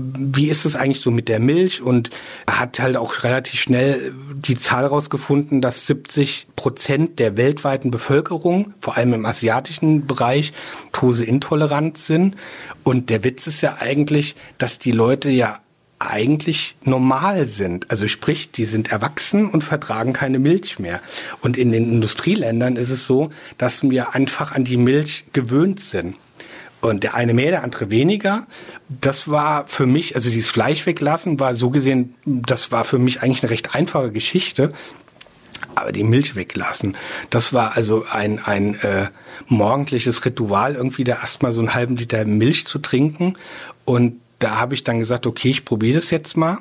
[0.00, 2.10] wie ist es eigentlich so mit der Milch und
[2.46, 8.96] hat halt auch relativ schnell die Zahl rausgefunden, dass 70 Prozent der weltweiten Bevölkerung, vor
[8.96, 10.52] allem im asiatischen Bereich,
[10.92, 12.36] Tose-intolerant sind.
[12.84, 15.60] Und der Witz ist ja eigentlich, dass die Leute ja
[16.00, 17.90] eigentlich normal sind.
[17.90, 21.00] Also sprich, die sind erwachsen und vertragen keine Milch mehr.
[21.42, 26.16] Und in den Industrieländern ist es so, dass wir einfach an die Milch gewöhnt sind.
[26.80, 28.46] Und der eine mehr, der andere weniger.
[28.88, 33.22] Das war für mich, also dieses Fleisch weglassen, war so gesehen, das war für mich
[33.22, 34.72] eigentlich eine recht einfache Geschichte.
[35.74, 36.96] Aber die Milch weglassen,
[37.28, 39.08] das war also ein, ein äh,
[39.46, 43.34] morgendliches Ritual, irgendwie da erstmal so einen halben Liter Milch zu trinken.
[43.84, 46.58] Und da habe ich dann gesagt, okay, ich probiere das jetzt mal.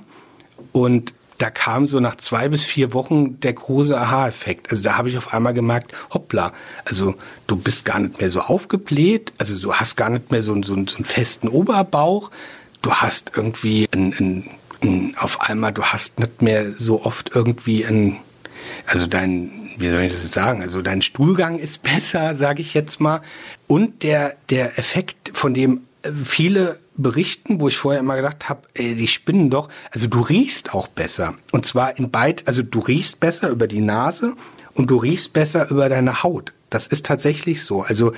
[0.74, 4.70] Und da kam so nach zwei bis vier Wochen der große Aha-Effekt.
[4.70, 6.54] Also da habe ich auf einmal gemerkt, hoppla,
[6.86, 7.16] also
[7.48, 10.76] du bist gar nicht mehr so aufgebläht, also du hast gar nicht mehr so, so,
[10.86, 12.30] so einen festen Oberbauch,
[12.82, 14.50] du hast irgendwie ein, ein,
[14.84, 18.18] ein, auf einmal, du hast nicht mehr so oft irgendwie ein,
[18.86, 20.62] also dein, wie soll ich das jetzt sagen?
[20.62, 23.22] Also dein Stuhlgang ist besser, sage ich jetzt mal.
[23.66, 25.82] Und der, der Effekt, von dem
[26.24, 29.70] viele berichten, wo ich vorher immer gedacht habe, ey, die spinnen doch.
[29.92, 31.36] Also du riechst auch besser.
[31.52, 34.34] Und zwar in beid, also du riechst besser über die Nase
[34.74, 36.54] und du riechst besser über deine Haut.
[36.70, 37.82] Das ist tatsächlich so.
[37.82, 38.14] Also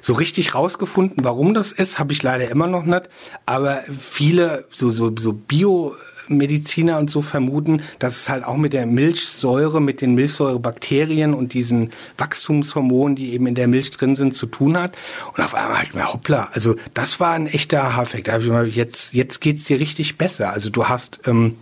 [0.00, 3.08] so richtig rausgefunden, warum das ist, habe ich leider immer noch nicht.
[3.46, 5.94] Aber viele so so so Bio
[6.28, 11.54] Mediziner und so vermuten, dass es halt auch mit der Milchsäure, mit den Milchsäurebakterien und
[11.54, 14.96] diesen Wachstumshormonen, die eben in der Milch drin sind, zu tun hat.
[15.36, 18.28] Und auf einmal habe ich mir, hoppla, also das war ein echter Aha-Effekt.
[18.28, 20.52] Da jetzt, jetzt geht's dir richtig besser.
[20.52, 21.56] Also du hast ähm,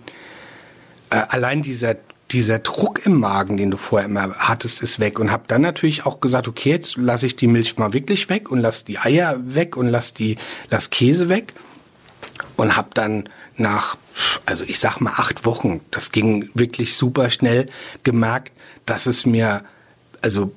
[1.11, 1.97] äh, allein dieser
[2.31, 6.07] dieser Druck im Magen, den du vorher immer hattest, ist weg und habe dann natürlich
[6.07, 9.37] auch gesagt, okay, jetzt lasse ich die Milch mal wirklich weg und lass die Eier
[9.39, 10.37] weg und lass die
[10.71, 11.53] lass Käse weg
[12.57, 13.97] und habe dann nach
[14.47, 17.69] also ich sag mal acht Wochen, das ging wirklich super schnell,
[18.03, 18.53] gemerkt,
[18.87, 19.65] dass es mir
[20.25, 20.53] also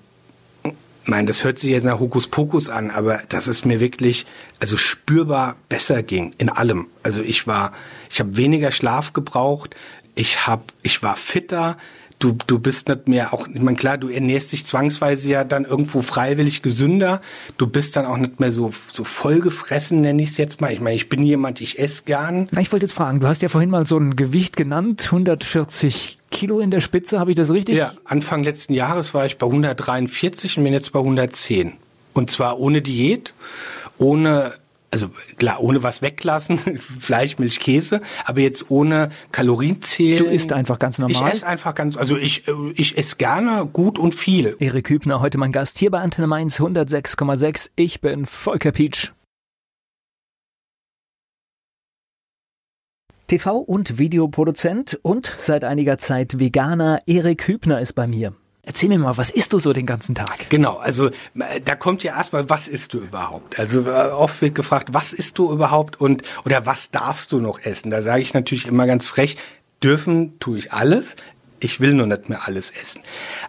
[1.04, 4.26] mein, das hört sich jetzt nach Hokuspokus an, aber dass es mir wirklich
[4.60, 6.88] also spürbar besser ging in allem.
[7.04, 7.74] Also ich war,
[8.10, 9.76] ich habe weniger Schlaf gebraucht,
[10.16, 11.78] ich hab, ich war fitter,
[12.20, 15.66] du, du bist nicht mehr auch, ich meine, klar, du ernährst dich zwangsweise ja dann
[15.66, 17.22] irgendwo freiwillig gesünder.
[17.58, 20.74] Du bist dann auch nicht mehr so, so vollgefressen, nenne ich es jetzt mal.
[20.74, 22.50] Ich meine, ich bin jemand, ich esse gern.
[22.60, 26.60] Ich wollte jetzt fragen, du hast ja vorhin mal so ein Gewicht genannt, 140 Kilo
[26.60, 27.78] in der Spitze, habe ich das richtig?
[27.78, 31.74] Ja, Anfang letzten Jahres war ich bei 143 und bin jetzt bei 110.
[32.14, 33.34] Und zwar ohne Diät,
[33.98, 34.54] ohne
[34.92, 36.58] also klar, ohne was weglassen,
[37.00, 40.26] Fleisch, Milch, Käse, aber jetzt ohne Kalorienzählen.
[40.26, 41.28] Du isst einfach ganz normal.
[41.30, 44.56] Ich esse einfach ganz, also ich, äh, ich esse gerne gut und viel.
[44.60, 47.72] Erik Hübner, heute mein Gast hier bei Antenne Mainz 106,6.
[47.76, 49.12] Ich bin Volker Pietsch.
[53.30, 58.34] TV- und Videoproduzent und seit einiger Zeit Veganer Erik Hübner ist bei mir.
[58.68, 60.50] Erzähl mir mal, was isst du so den ganzen Tag?
[60.50, 61.10] Genau, also
[61.64, 63.58] da kommt ja erstmal, was isst du überhaupt?
[63.58, 67.62] Also äh, oft wird gefragt, was isst du überhaupt und oder was darfst du noch
[67.62, 67.92] essen?
[67.92, 69.38] Da sage ich natürlich immer ganz frech,
[69.82, 71.16] dürfen tue ich alles.
[71.62, 73.02] Ich will nur nicht mehr alles essen.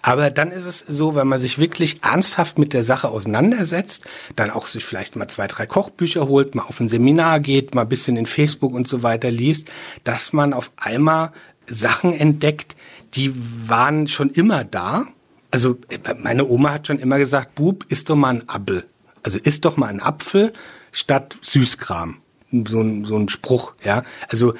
[0.02, 4.04] Aber dann ist es so, wenn man sich wirklich ernsthaft mit der Sache auseinandersetzt,
[4.36, 7.82] dann auch sich vielleicht mal zwei, drei Kochbücher holt, mal auf ein Seminar geht, mal
[7.82, 9.68] ein bisschen in Facebook und so weiter liest,
[10.04, 11.32] dass man auf einmal
[11.66, 12.76] Sachen entdeckt,
[13.14, 13.34] die
[13.68, 15.06] waren schon immer da.
[15.50, 15.78] Also
[16.22, 18.84] meine Oma hat schon immer gesagt, Bub, isst doch mal ein Apfel.
[19.22, 20.52] Also isst doch mal ein Apfel
[20.92, 22.18] statt Süßkram.
[22.50, 24.04] So ein, so ein Spruch, ja.
[24.28, 24.54] Also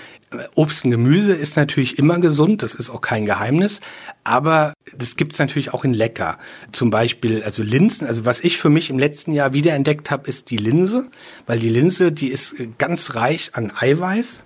[0.55, 3.80] Obst und Gemüse ist natürlich immer gesund, das ist auch kein Geheimnis,
[4.24, 6.38] aber das gibt's natürlich auch in lecker.
[6.70, 10.51] Zum Beispiel, also Linsen, also was ich für mich im letzten Jahr wiederentdeckt habe, ist
[10.51, 11.07] die Linse,
[11.46, 14.42] weil die Linse, die ist ganz reich an Eiweiß,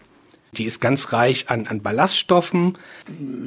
[0.58, 2.76] die ist ganz reich an, an Ballaststoffen,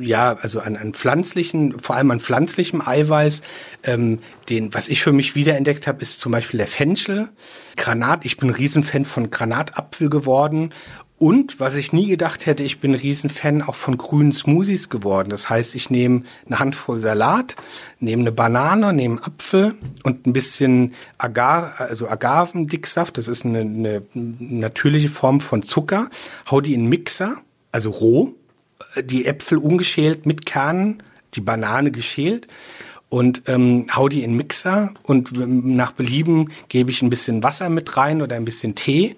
[0.02, 3.44] ja, also an, an pflanzlichen, vor allem an pflanzlichem Eiweiß.
[3.84, 7.30] Ähm, den, was ich für mich wiederentdeckt habe, ist zum Beispiel der Fenchel.
[7.76, 10.74] Granat, ich bin ein Riesenfan von Granatapfel geworden
[11.18, 15.30] und was ich nie gedacht hätte, ich bin Riesenfan auch von grünen Smoothies geworden.
[15.30, 17.56] Das heißt, ich nehme eine Handvoll Salat,
[18.02, 23.18] nehme eine Banane, nehme einen Apfel und ein bisschen Agar, also Agavendicksaft.
[23.18, 26.10] Das ist eine, eine natürliche Form von Zucker.
[26.52, 27.38] Hau die in einen Mixer,
[27.72, 28.34] also roh,
[29.02, 31.02] die Äpfel ungeschält mit Kernen,
[31.34, 32.48] die Banane geschält
[33.08, 37.70] und ähm, hau die in den Mixer und nach Belieben gebe ich ein bisschen Wasser
[37.70, 39.16] mit rein oder ein bisschen Tee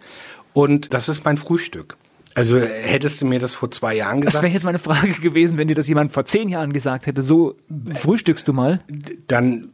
[0.57, 1.97] und das ist mein Frühstück.
[2.33, 4.33] Also hättest du mir das vor zwei Jahren gesagt.
[4.33, 7.21] Das wäre jetzt meine Frage gewesen, wenn dir das jemand vor zehn Jahren gesagt hätte.
[7.21, 7.55] So
[7.93, 8.81] frühstückst du mal?
[9.27, 9.67] Dann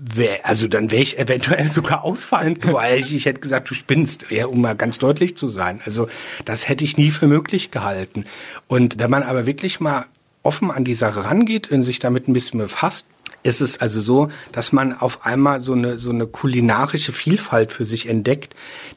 [0.00, 4.30] wär, also dann wäre ich eventuell sogar ausfallend weil ich, ich hätte gesagt, du spinnst,
[4.30, 5.80] ja, um mal ganz deutlich zu sein.
[5.84, 6.06] Also
[6.44, 8.26] das hätte ich nie für möglich gehalten.
[8.68, 10.06] Und wenn man aber wirklich mal
[10.44, 13.08] offen an die Sache rangeht und sich damit ein bisschen befasst,
[13.42, 17.84] ist es also so, dass man auf einmal so eine, so eine kulinarische Vielfalt für
[17.84, 18.54] sich entdeckt,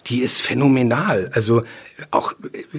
[0.08, 1.32] die ist phänomenal.
[1.34, 1.64] Also
[2.12, 2.34] auch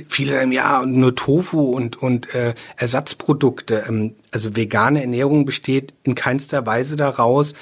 [0.09, 3.85] viele sagen, ja, nur Tofu und, und äh, Ersatzprodukte.
[3.89, 7.55] Ähm, also vegane Ernährung besteht in keinster Weise daraus,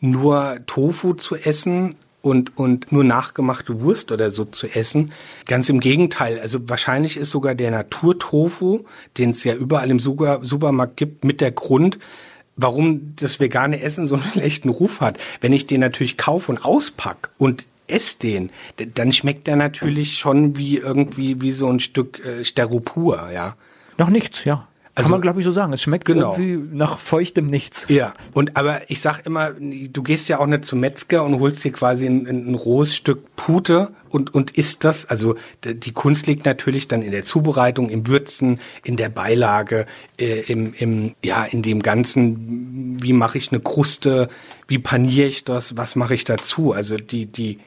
[0.00, 5.12] nur Tofu zu essen und, und nur nachgemachte Wurst oder so zu essen.
[5.46, 6.38] Ganz im Gegenteil.
[6.40, 8.84] Also wahrscheinlich ist sogar der Naturtofu,
[9.16, 11.98] den es ja überall im Supermarkt gibt, mit der Grund,
[12.58, 15.16] warum das vegane Essen so einen schlechten Ruf hat.
[15.40, 18.50] Wenn ich den natürlich kaufe und auspack und esse den,
[18.94, 23.56] dann schmeckt der natürlich schon wie irgendwie wie so ein Stück äh, Steropur, ja.
[23.96, 24.68] Noch nichts, ja.
[24.98, 25.72] Also, Kann man, glaube ich, so sagen.
[25.72, 26.32] Es schmeckt genau.
[26.32, 27.86] irgendwie nach feuchtem Nichts.
[27.88, 31.62] Ja, und aber ich sag immer, du gehst ja auch nicht zum Metzger und holst
[31.62, 35.06] dir quasi ein, ein rohes Stück Pute und, und isst das.
[35.06, 39.86] Also die Kunst liegt natürlich dann in der Zubereitung, im Würzen, in der Beilage,
[40.20, 44.28] äh, im, im, ja, in dem Ganzen, wie mache ich eine Kruste,
[44.66, 46.72] wie paniere ich das, was mache ich dazu?
[46.72, 47.60] Also die, die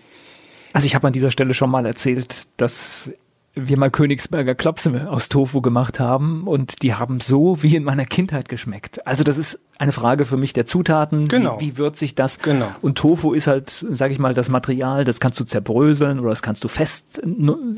[0.74, 3.10] also ich habe an dieser Stelle schon mal erzählt, dass
[3.54, 8.06] wir mal Königsberger Klopse aus Tofu gemacht haben und die haben so wie in meiner
[8.06, 9.06] Kindheit geschmeckt.
[9.06, 11.28] Also das ist eine Frage für mich der Zutaten.
[11.28, 11.60] Genau.
[11.60, 12.40] Wie, wie würzig das?
[12.40, 12.68] Genau.
[12.82, 16.42] Und Tofu ist halt, sage ich mal, das Material, das kannst du zerbröseln oder das
[16.42, 17.22] kannst du fest.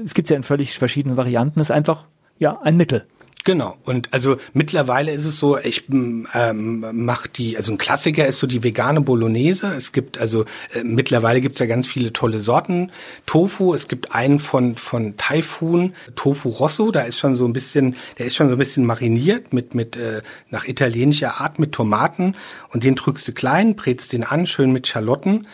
[0.03, 1.59] Es gibt ja in völlig verschiedenen Varianten.
[1.59, 2.05] Das ist einfach
[2.37, 3.05] ja ein Mittel.
[3.45, 3.77] Genau.
[3.83, 8.47] Und also mittlerweile ist es so, ich ähm, mache die, also ein Klassiker ist so
[8.47, 9.73] die vegane Bolognese.
[9.75, 12.91] Es gibt also äh, mittlerweile gibt's ja ganz viele tolle Sorten
[13.25, 13.73] Tofu.
[13.73, 16.91] Es gibt einen von von Typhoon Tofu Rosso.
[16.91, 19.97] Da ist schon so ein bisschen, der ist schon so ein bisschen mariniert mit mit
[19.97, 22.35] äh, nach italienischer Art mit Tomaten
[22.71, 25.47] und den drückst du klein, brätst den an, schön mit Schalotten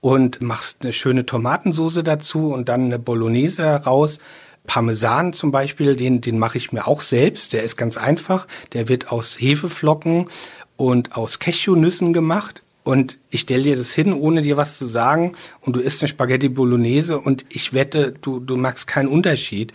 [0.00, 4.18] und machst eine schöne Tomatensoße dazu und dann eine Bolognese raus
[4.66, 7.52] Parmesan zum Beispiel, den, den mache ich mir auch selbst.
[7.52, 8.46] Der ist ganz einfach.
[8.72, 10.28] Der wird aus Hefeflocken
[10.76, 12.62] und aus Cashewnüssen gemacht.
[12.86, 15.32] Und ich stelle dir das hin, ohne dir was zu sagen.
[15.60, 19.72] Und du isst eine Spaghetti Bolognese und ich wette, du, du merkst keinen Unterschied.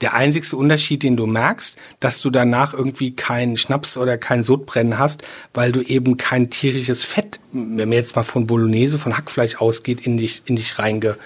[0.00, 4.98] Der einzigste Unterschied, den du merkst, dass du danach irgendwie keinen Schnaps oder kein Sodbrennen
[4.98, 5.22] hast,
[5.52, 10.06] weil du eben kein tierisches Fett, wenn man jetzt mal von Bolognese, von Hackfleisch ausgeht,
[10.06, 11.18] in dich, in dich reinge,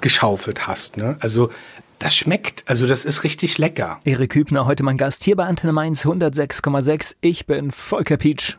[0.00, 0.96] geschaufelt hast.
[0.96, 1.16] Ne?
[1.20, 1.50] Also
[1.98, 4.00] das schmeckt, also das ist richtig lecker.
[4.04, 7.16] Erik Hübner, heute mein Gast hier bei Antenne Mainz 106,6.
[7.20, 8.56] Ich bin Volker Pietsch.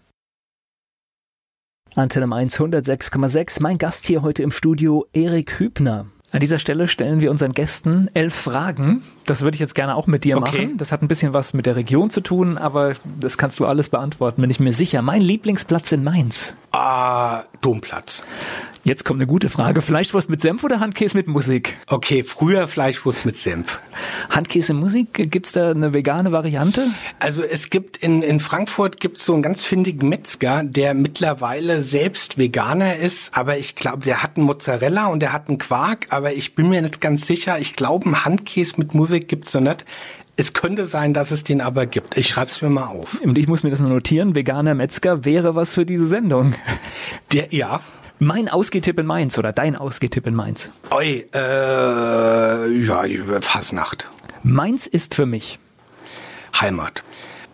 [1.95, 3.61] Antenne Mainz 106,6.
[3.61, 6.05] Mein Gast hier heute im Studio, Erik Hübner.
[6.31, 9.03] An dieser Stelle stellen wir unseren Gästen elf Fragen.
[9.25, 10.65] Das würde ich jetzt gerne auch mit dir okay.
[10.65, 10.77] machen.
[10.77, 13.89] Das hat ein bisschen was mit der Region zu tun, aber das kannst du alles
[13.89, 15.01] beantworten, bin ich mir sicher.
[15.01, 16.55] Mein Lieblingsplatz in Mainz?
[16.71, 18.23] Ah, Domplatz.
[18.83, 19.81] Jetzt kommt eine gute Frage.
[19.81, 21.77] Fleischwurst mit Senf oder Handkäse mit Musik?
[21.87, 23.79] Okay, früher Fleischwurst mit Senf.
[24.29, 26.87] Handkäse mit Musik, gibt's da eine vegane Variante?
[27.19, 32.39] Also es gibt in, in Frankfurt gibt's so einen ganz findigen Metzger, der mittlerweile selbst
[32.39, 36.33] Veganer ist, aber ich glaube, der hat einen Mozzarella und der hat einen Quark, aber
[36.33, 37.59] ich bin mir nicht ganz sicher.
[37.59, 39.85] Ich glaube, einen Handkäse mit Musik gibt's noch nicht.
[40.37, 42.17] Es könnte sein, dass es den aber gibt.
[42.17, 43.21] Ich schreibe es mir mal auf.
[43.21, 44.35] Und ich muss mir das mal notieren.
[44.35, 46.55] Veganer Metzger wäre was für diese Sendung.
[47.31, 47.81] Der, ja,
[48.21, 50.69] mein Ausgehtipp in Mainz oder dein Ausgehtipp in Mainz?
[50.91, 53.03] Oi, äh, ja,
[53.41, 54.07] Fasnacht.
[54.43, 55.57] Mainz ist für mich
[56.59, 57.03] Heimat.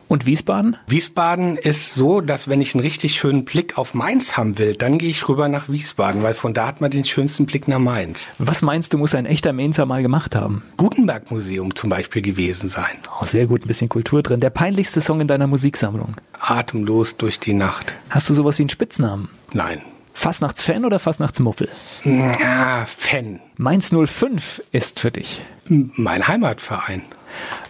[0.09, 0.76] Und Wiesbaden?
[0.88, 4.97] Wiesbaden ist so, dass wenn ich einen richtig schönen Blick auf Mainz haben will, dann
[4.97, 8.30] gehe ich rüber nach Wiesbaden, weil von da hat man den schönsten Blick nach Mainz.
[8.38, 10.63] Was meinst du, muss ein echter Mainzer mal gemacht haben?
[10.76, 12.97] Gutenberg Museum zum Beispiel gewesen sein.
[13.22, 14.41] Oh, sehr gut, ein bisschen Kultur drin.
[14.41, 16.15] Der peinlichste Song in deiner Musiksammlung?
[16.39, 17.95] Atemlos durch die Nacht.
[18.09, 19.30] Hast du sowas wie einen Spitznamen?
[19.53, 19.82] Nein.
[20.18, 21.70] Fastnachtsfan oder Fastnachtsmuffel?
[22.03, 23.39] Ja, Fan.
[23.55, 25.43] Mainz 05 ist für dich.
[25.68, 27.03] Mein Heimatverein.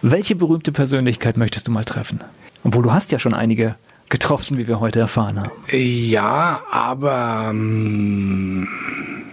[0.00, 2.24] Welche berühmte Persönlichkeit möchtest du mal treffen?
[2.64, 3.76] Obwohl du hast ja schon einige
[4.08, 5.52] getroffen, wie wir heute erfahren haben.
[5.70, 8.66] Ja, aber ähm,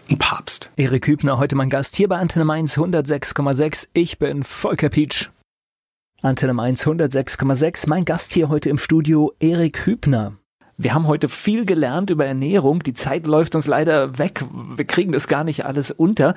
[0.09, 0.69] ein Papst.
[0.75, 3.87] Erik Hübner, heute mein Gast hier bei Antenne Mainz 106,6.
[3.93, 5.29] Ich bin Volker Pietsch.
[6.21, 7.87] Antenne Mainz 106,6.
[7.87, 10.33] Mein Gast hier heute im Studio, Erik Hübner.
[10.77, 12.83] Wir haben heute viel gelernt über Ernährung.
[12.83, 14.43] Die Zeit läuft uns leider weg.
[14.75, 16.35] Wir kriegen das gar nicht alles unter.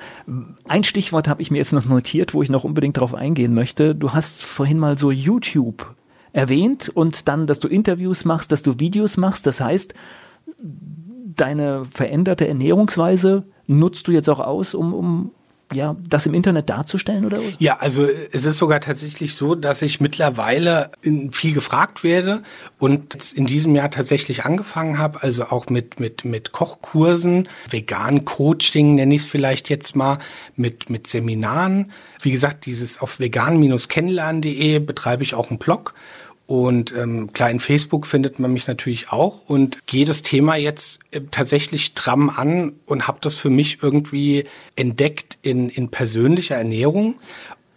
[0.65, 3.95] Ein Stichwort habe ich mir jetzt noch notiert, wo ich noch unbedingt darauf eingehen möchte.
[3.95, 5.93] Du hast vorhin mal so YouTube
[6.31, 9.45] erwähnt und dann, dass du Interviews machst, dass du Videos machst.
[9.45, 9.93] Das heißt,
[11.35, 15.31] deine veränderte Ernährungsweise nutzt du jetzt auch aus, um, um
[15.71, 17.39] ja, das im Internet darzustellen oder?
[17.59, 20.91] Ja, also es ist sogar tatsächlich so, dass ich mittlerweile
[21.31, 22.41] viel gefragt werde
[22.79, 28.95] und in diesem Jahr tatsächlich angefangen habe, also auch mit mit mit Kochkursen, vegan Coaching
[28.95, 30.19] nenne ich es vielleicht jetzt mal,
[30.55, 31.91] mit mit Seminaren.
[32.21, 35.93] Wie gesagt, dieses auf vegan-kennenlernen.de betreibe ich auch einen Blog
[36.49, 40.99] und ähm, klar, in Facebook findet man mich natürlich auch und gehe das Thema jetzt
[41.11, 44.45] äh, tatsächlich stramm an und habe das für mich irgendwie
[44.75, 47.19] entdeckt in, in persönlicher Ernährung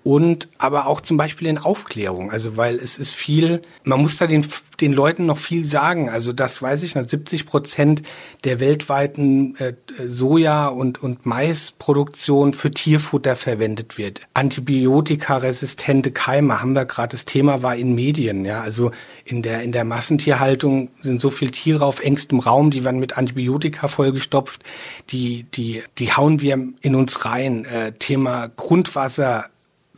[0.05, 2.31] und aber auch zum Beispiel in Aufklärung.
[2.31, 4.45] Also weil es ist viel, man muss da den,
[4.81, 6.11] den Leuten noch viel sagen.
[6.11, 8.03] Also das weiß ich, 70 Prozent
[8.45, 9.75] der weltweiten äh,
[10.07, 14.23] Soja- und, und Maisproduktion für Tierfutter verwendet wird.
[14.35, 18.45] Antibiotikaresistente Keime haben wir gerade, das Thema war in Medien.
[18.45, 18.91] Ja, Also
[19.25, 23.17] in der, in der Massentierhaltung sind so viele Tiere auf engstem Raum, die werden mit
[23.17, 24.63] Antibiotika vollgestopft,
[25.11, 27.65] die, die, die hauen wir in uns rein.
[27.65, 29.47] Äh, Thema Grundwasser,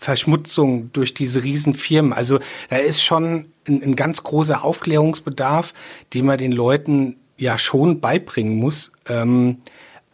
[0.04, 2.12] Verschmutzung durch diese Riesenfirmen.
[2.12, 2.38] Also
[2.68, 5.72] da ist schon ein, ein ganz großer Aufklärungsbedarf,
[6.12, 8.92] den man den Leuten ja schon beibringen muss.
[9.08, 9.58] Ähm,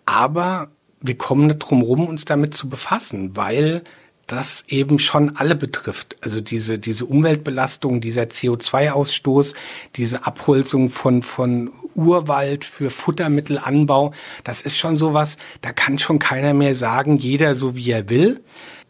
[0.06, 0.68] aber
[1.00, 3.82] wir kommen nicht drum rum, uns damit zu befassen, weil
[4.28, 6.16] das eben schon alle betrifft.
[6.20, 9.54] Also diese, diese Umweltbelastung, dieser CO2-Ausstoß,
[9.96, 14.12] diese Abholzung von, von Urwald für Futtermittelanbau,
[14.44, 18.40] das ist schon sowas, da kann schon keiner mehr sagen, jeder so wie er will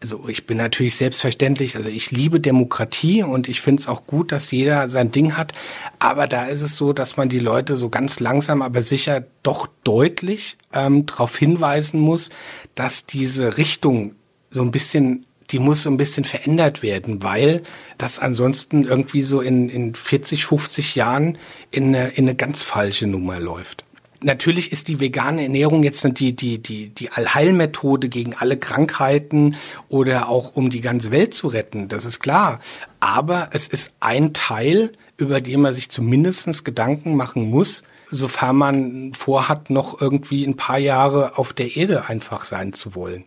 [0.03, 4.33] also ich bin natürlich selbstverständlich, also ich liebe Demokratie und ich finde es auch gut,
[4.33, 5.53] dass jeder sein Ding hat.
[5.99, 9.69] Aber da ist es so, dass man die Leute so ganz langsam, aber sicher doch
[9.85, 12.31] deutlich ähm, darauf hinweisen muss,
[12.75, 14.15] dass diese Richtung
[14.51, 17.63] so ein bisschen die muss so ein bisschen verändert werden, weil
[17.99, 21.39] das ansonsten irgendwie so in, in 40, 50 Jahren
[21.73, 23.85] in eine, in eine ganz falsche Nummer läuft.
[24.23, 29.57] Natürlich ist die vegane Ernährung jetzt die, die, die, die Allheilmethode gegen alle Krankheiten
[29.89, 31.89] oder auch um die ganze Welt zu retten.
[31.89, 32.61] Das ist klar.
[33.01, 39.15] Aber es ist ein Teil, über den man sich zumindestens Gedanken machen muss, sofern man
[39.15, 43.25] vorhat, noch irgendwie ein paar Jahre auf der Erde einfach sein zu wollen.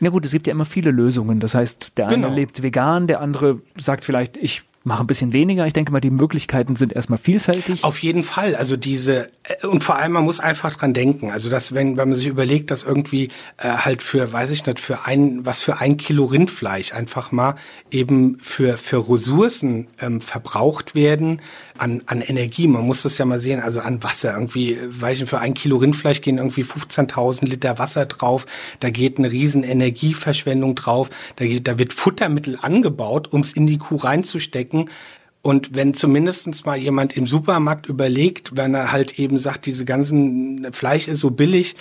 [0.00, 1.40] Na gut, es gibt ja immer viele Lösungen.
[1.40, 2.34] Das heißt, der eine genau.
[2.34, 5.66] lebt vegan, der andere sagt vielleicht, ich mache ein bisschen weniger.
[5.66, 7.84] Ich denke mal, die Möglichkeiten sind erstmal vielfältig.
[7.84, 8.56] Auf jeden Fall.
[8.56, 11.30] Also diese äh, und vor allem man muss einfach dran denken.
[11.30, 13.28] Also dass wenn wenn man sich überlegt, dass irgendwie
[13.58, 17.54] äh, halt für weiß ich nicht für ein was für ein Kilo Rindfleisch einfach mal
[17.90, 21.40] eben für für Ressourcen ähm, verbraucht werden
[21.76, 22.66] an an Energie.
[22.66, 23.60] Man muss das ja mal sehen.
[23.60, 24.78] Also an Wasser irgendwie.
[24.88, 28.46] Weiß ich nicht, für ein Kilo Rindfleisch gehen irgendwie 15.000 Liter Wasser drauf.
[28.80, 31.10] Da geht eine riesen Energieverschwendung drauf.
[31.36, 34.94] Da geht da wird Futtermittel angebaut, ums in die Kuh reinzustecken denken.
[35.40, 40.72] Und wenn zumindestens mal jemand im Supermarkt überlegt, wenn er halt eben sagt, diese ganzen
[40.72, 41.76] Fleisch ist so billig,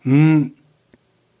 [0.00, 0.54] hm,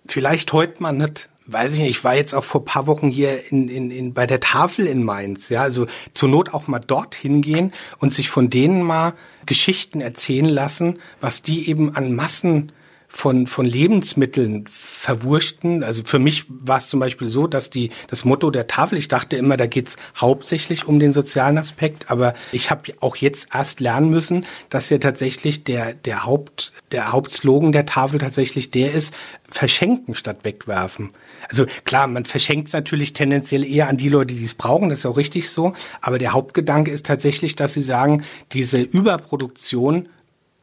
[0.06, 3.50] vielleicht heute mal nicht weiß ich nicht, ich war jetzt auch vor paar Wochen hier
[3.50, 7.16] in, in, in, bei der Tafel in Mainz, ja, also zur Not auch mal dort
[7.16, 9.14] hingehen und sich von denen mal
[9.44, 12.72] Geschichten erzählen lassen, was die eben an Massen
[13.12, 15.84] von, von Lebensmitteln verwurschten.
[15.84, 19.08] Also für mich war es zum Beispiel so, dass die, das Motto der Tafel, ich
[19.08, 23.80] dachte immer, da geht's hauptsächlich um den sozialen Aspekt, aber ich habe auch jetzt erst
[23.80, 29.14] lernen müssen, dass ja tatsächlich der, der Haupt, der Hauptslogan der Tafel tatsächlich der ist,
[29.50, 31.10] verschenken statt wegwerfen.
[31.50, 35.00] Also klar, man verschenkt es natürlich tendenziell eher an die Leute, die es brauchen, das
[35.00, 40.08] ist auch richtig so, aber der Hauptgedanke ist tatsächlich, dass sie sagen, diese Überproduktion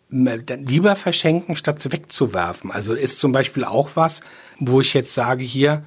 [0.09, 2.71] lieber verschenken, statt wegzuwerfen.
[2.71, 4.21] Also ist zum Beispiel auch was,
[4.57, 5.83] wo ich jetzt sage hier,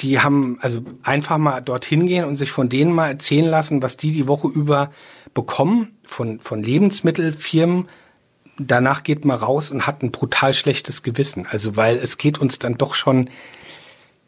[0.00, 3.96] die haben also einfach mal dorthin gehen und sich von denen mal erzählen lassen, was
[3.96, 4.90] die die Woche über
[5.34, 7.88] bekommen von, von Lebensmittelfirmen.
[8.58, 11.46] Danach geht man raus und hat ein brutal schlechtes Gewissen.
[11.48, 13.30] Also weil es geht uns dann doch schon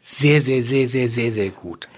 [0.03, 1.89] sehr, sehr, sehr, sehr, sehr, sehr gut.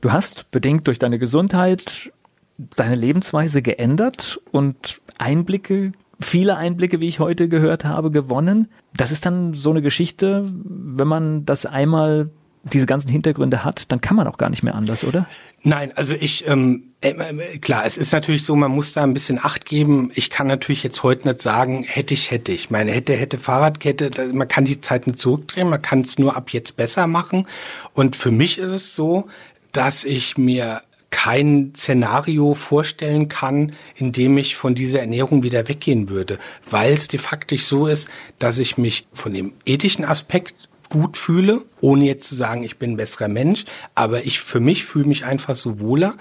[0.00, 2.12] Du hast bedingt durch deine Gesundheit
[2.58, 8.68] deine Lebensweise geändert und Einblicke, viele Einblicke, wie ich heute gehört habe, gewonnen.
[8.96, 12.30] Das ist dann so eine Geschichte, wenn man das einmal
[12.72, 15.28] diese ganzen Hintergründe hat, dann kann man auch gar nicht mehr anders, oder?
[15.62, 19.14] Nein, also ich, ähm, äh, äh, klar, es ist natürlich so, man muss da ein
[19.14, 20.10] bisschen Acht geben.
[20.14, 22.70] Ich kann natürlich jetzt heute nicht sagen, hätte ich, hätte ich.
[22.70, 26.50] Meine hätte, hätte Fahrradkette, man kann die Zeit nicht zurückdrehen, man kann es nur ab
[26.50, 27.46] jetzt besser machen.
[27.94, 29.28] Und für mich ist es so,
[29.72, 30.82] dass ich mir
[31.16, 36.38] kein Szenario vorstellen kann, in dem ich von dieser Ernährung wieder weggehen würde,
[36.70, 41.64] weil es de facto so ist, dass ich mich von dem ethischen Aspekt gut fühle,
[41.80, 43.64] ohne jetzt zu sagen, ich bin ein besserer Mensch,
[43.94, 46.18] aber ich für mich fühle mich einfach so wohler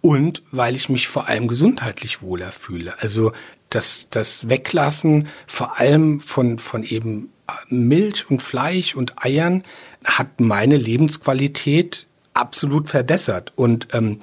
[0.00, 2.94] und weil ich mich vor allem gesundheitlich wohler fühle.
[3.00, 3.32] Also
[3.68, 7.30] das, das Weglassen vor allem von, von eben
[7.68, 9.64] Milch und Fleisch und Eiern
[10.04, 12.06] hat meine Lebensqualität
[12.36, 14.18] absolut verbessert und ähm,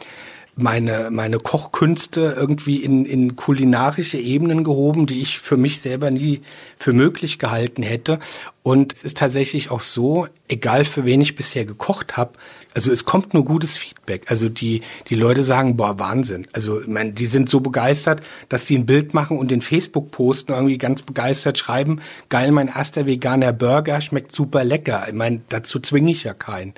[0.56, 6.42] meine meine Kochkünste irgendwie in in kulinarische Ebenen gehoben, die ich für mich selber nie
[6.78, 8.20] für möglich gehalten hätte.
[8.62, 12.34] Und es ist tatsächlich auch so, egal für wen ich bisher gekocht habe,
[12.76, 14.30] also es kommt nur gutes Feedback.
[14.30, 16.48] Also die die Leute sagen, boah Wahnsinn.
[16.54, 20.12] Also ich meine, die sind so begeistert, dass sie ein Bild machen und den Facebook
[20.12, 22.00] posten irgendwie ganz begeistert schreiben,
[22.30, 25.06] geil, mein erster veganer Burger schmeckt super lecker.
[25.08, 26.74] Ich meine, dazu zwinge ich ja keinen.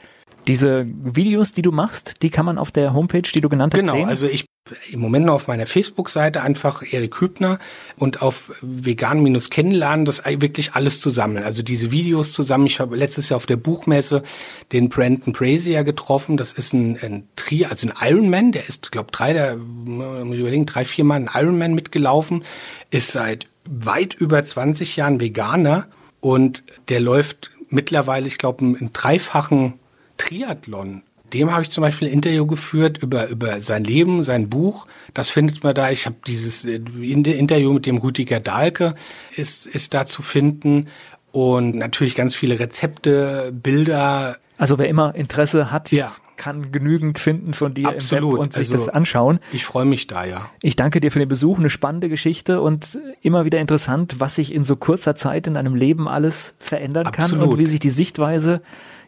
[0.47, 3.79] Diese Videos, die du machst, die kann man auf der Homepage, die du genannt hast,
[3.79, 4.01] genau, sehen?
[4.01, 4.45] Genau, also ich
[4.91, 7.59] im Moment noch auf meiner Facebook-Seite einfach Erik Hübner
[7.97, 11.43] und auf vegan-kennenlernen, das wirklich alles zusammen.
[11.43, 12.65] Also diese Videos zusammen.
[12.65, 14.23] Ich habe letztes Jahr auf der Buchmesse
[14.71, 16.35] den Brandon Brazier getroffen.
[16.35, 18.51] Das ist ein, ein Tri, also ein Ironman.
[18.53, 22.43] Der ist, glaube drei, der muss ich überlegen, drei, vier Mal ein Ironman mitgelaufen.
[22.89, 25.85] Ist seit weit über 20 Jahren Veganer
[26.21, 29.73] und der läuft mittlerweile, ich glaube, einen dreifachen
[30.17, 31.03] Triathlon.
[31.33, 34.85] Dem habe ich zum Beispiel ein Interview geführt über, über sein Leben, sein Buch.
[35.13, 35.89] Das findet man da.
[35.89, 38.93] Ich habe dieses äh, Interview mit dem Rüdiger Dahlke
[39.35, 40.87] ist, ist da zu finden.
[41.31, 44.37] Und natürlich ganz viele Rezepte, Bilder.
[44.57, 46.07] Also wer immer Interesse hat, ja.
[46.37, 48.23] kann genügend finden von dir Absolut.
[48.23, 49.39] im Web und sich also, das anschauen.
[49.51, 50.49] Ich freue mich da, ja.
[50.61, 54.53] Ich danke dir für den Besuch, eine spannende Geschichte und immer wieder interessant, was sich
[54.53, 57.41] in so kurzer Zeit in einem Leben alles verändern Absolut.
[57.41, 58.61] kann und wie sich die Sichtweise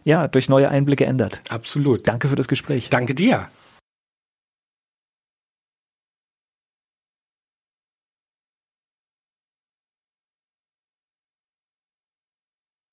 [0.07, 1.41] ja, durch neue Einblicke ändert.
[1.49, 2.07] Absolut.
[2.07, 2.89] Danke für das Gespräch.
[2.89, 3.49] Danke dir.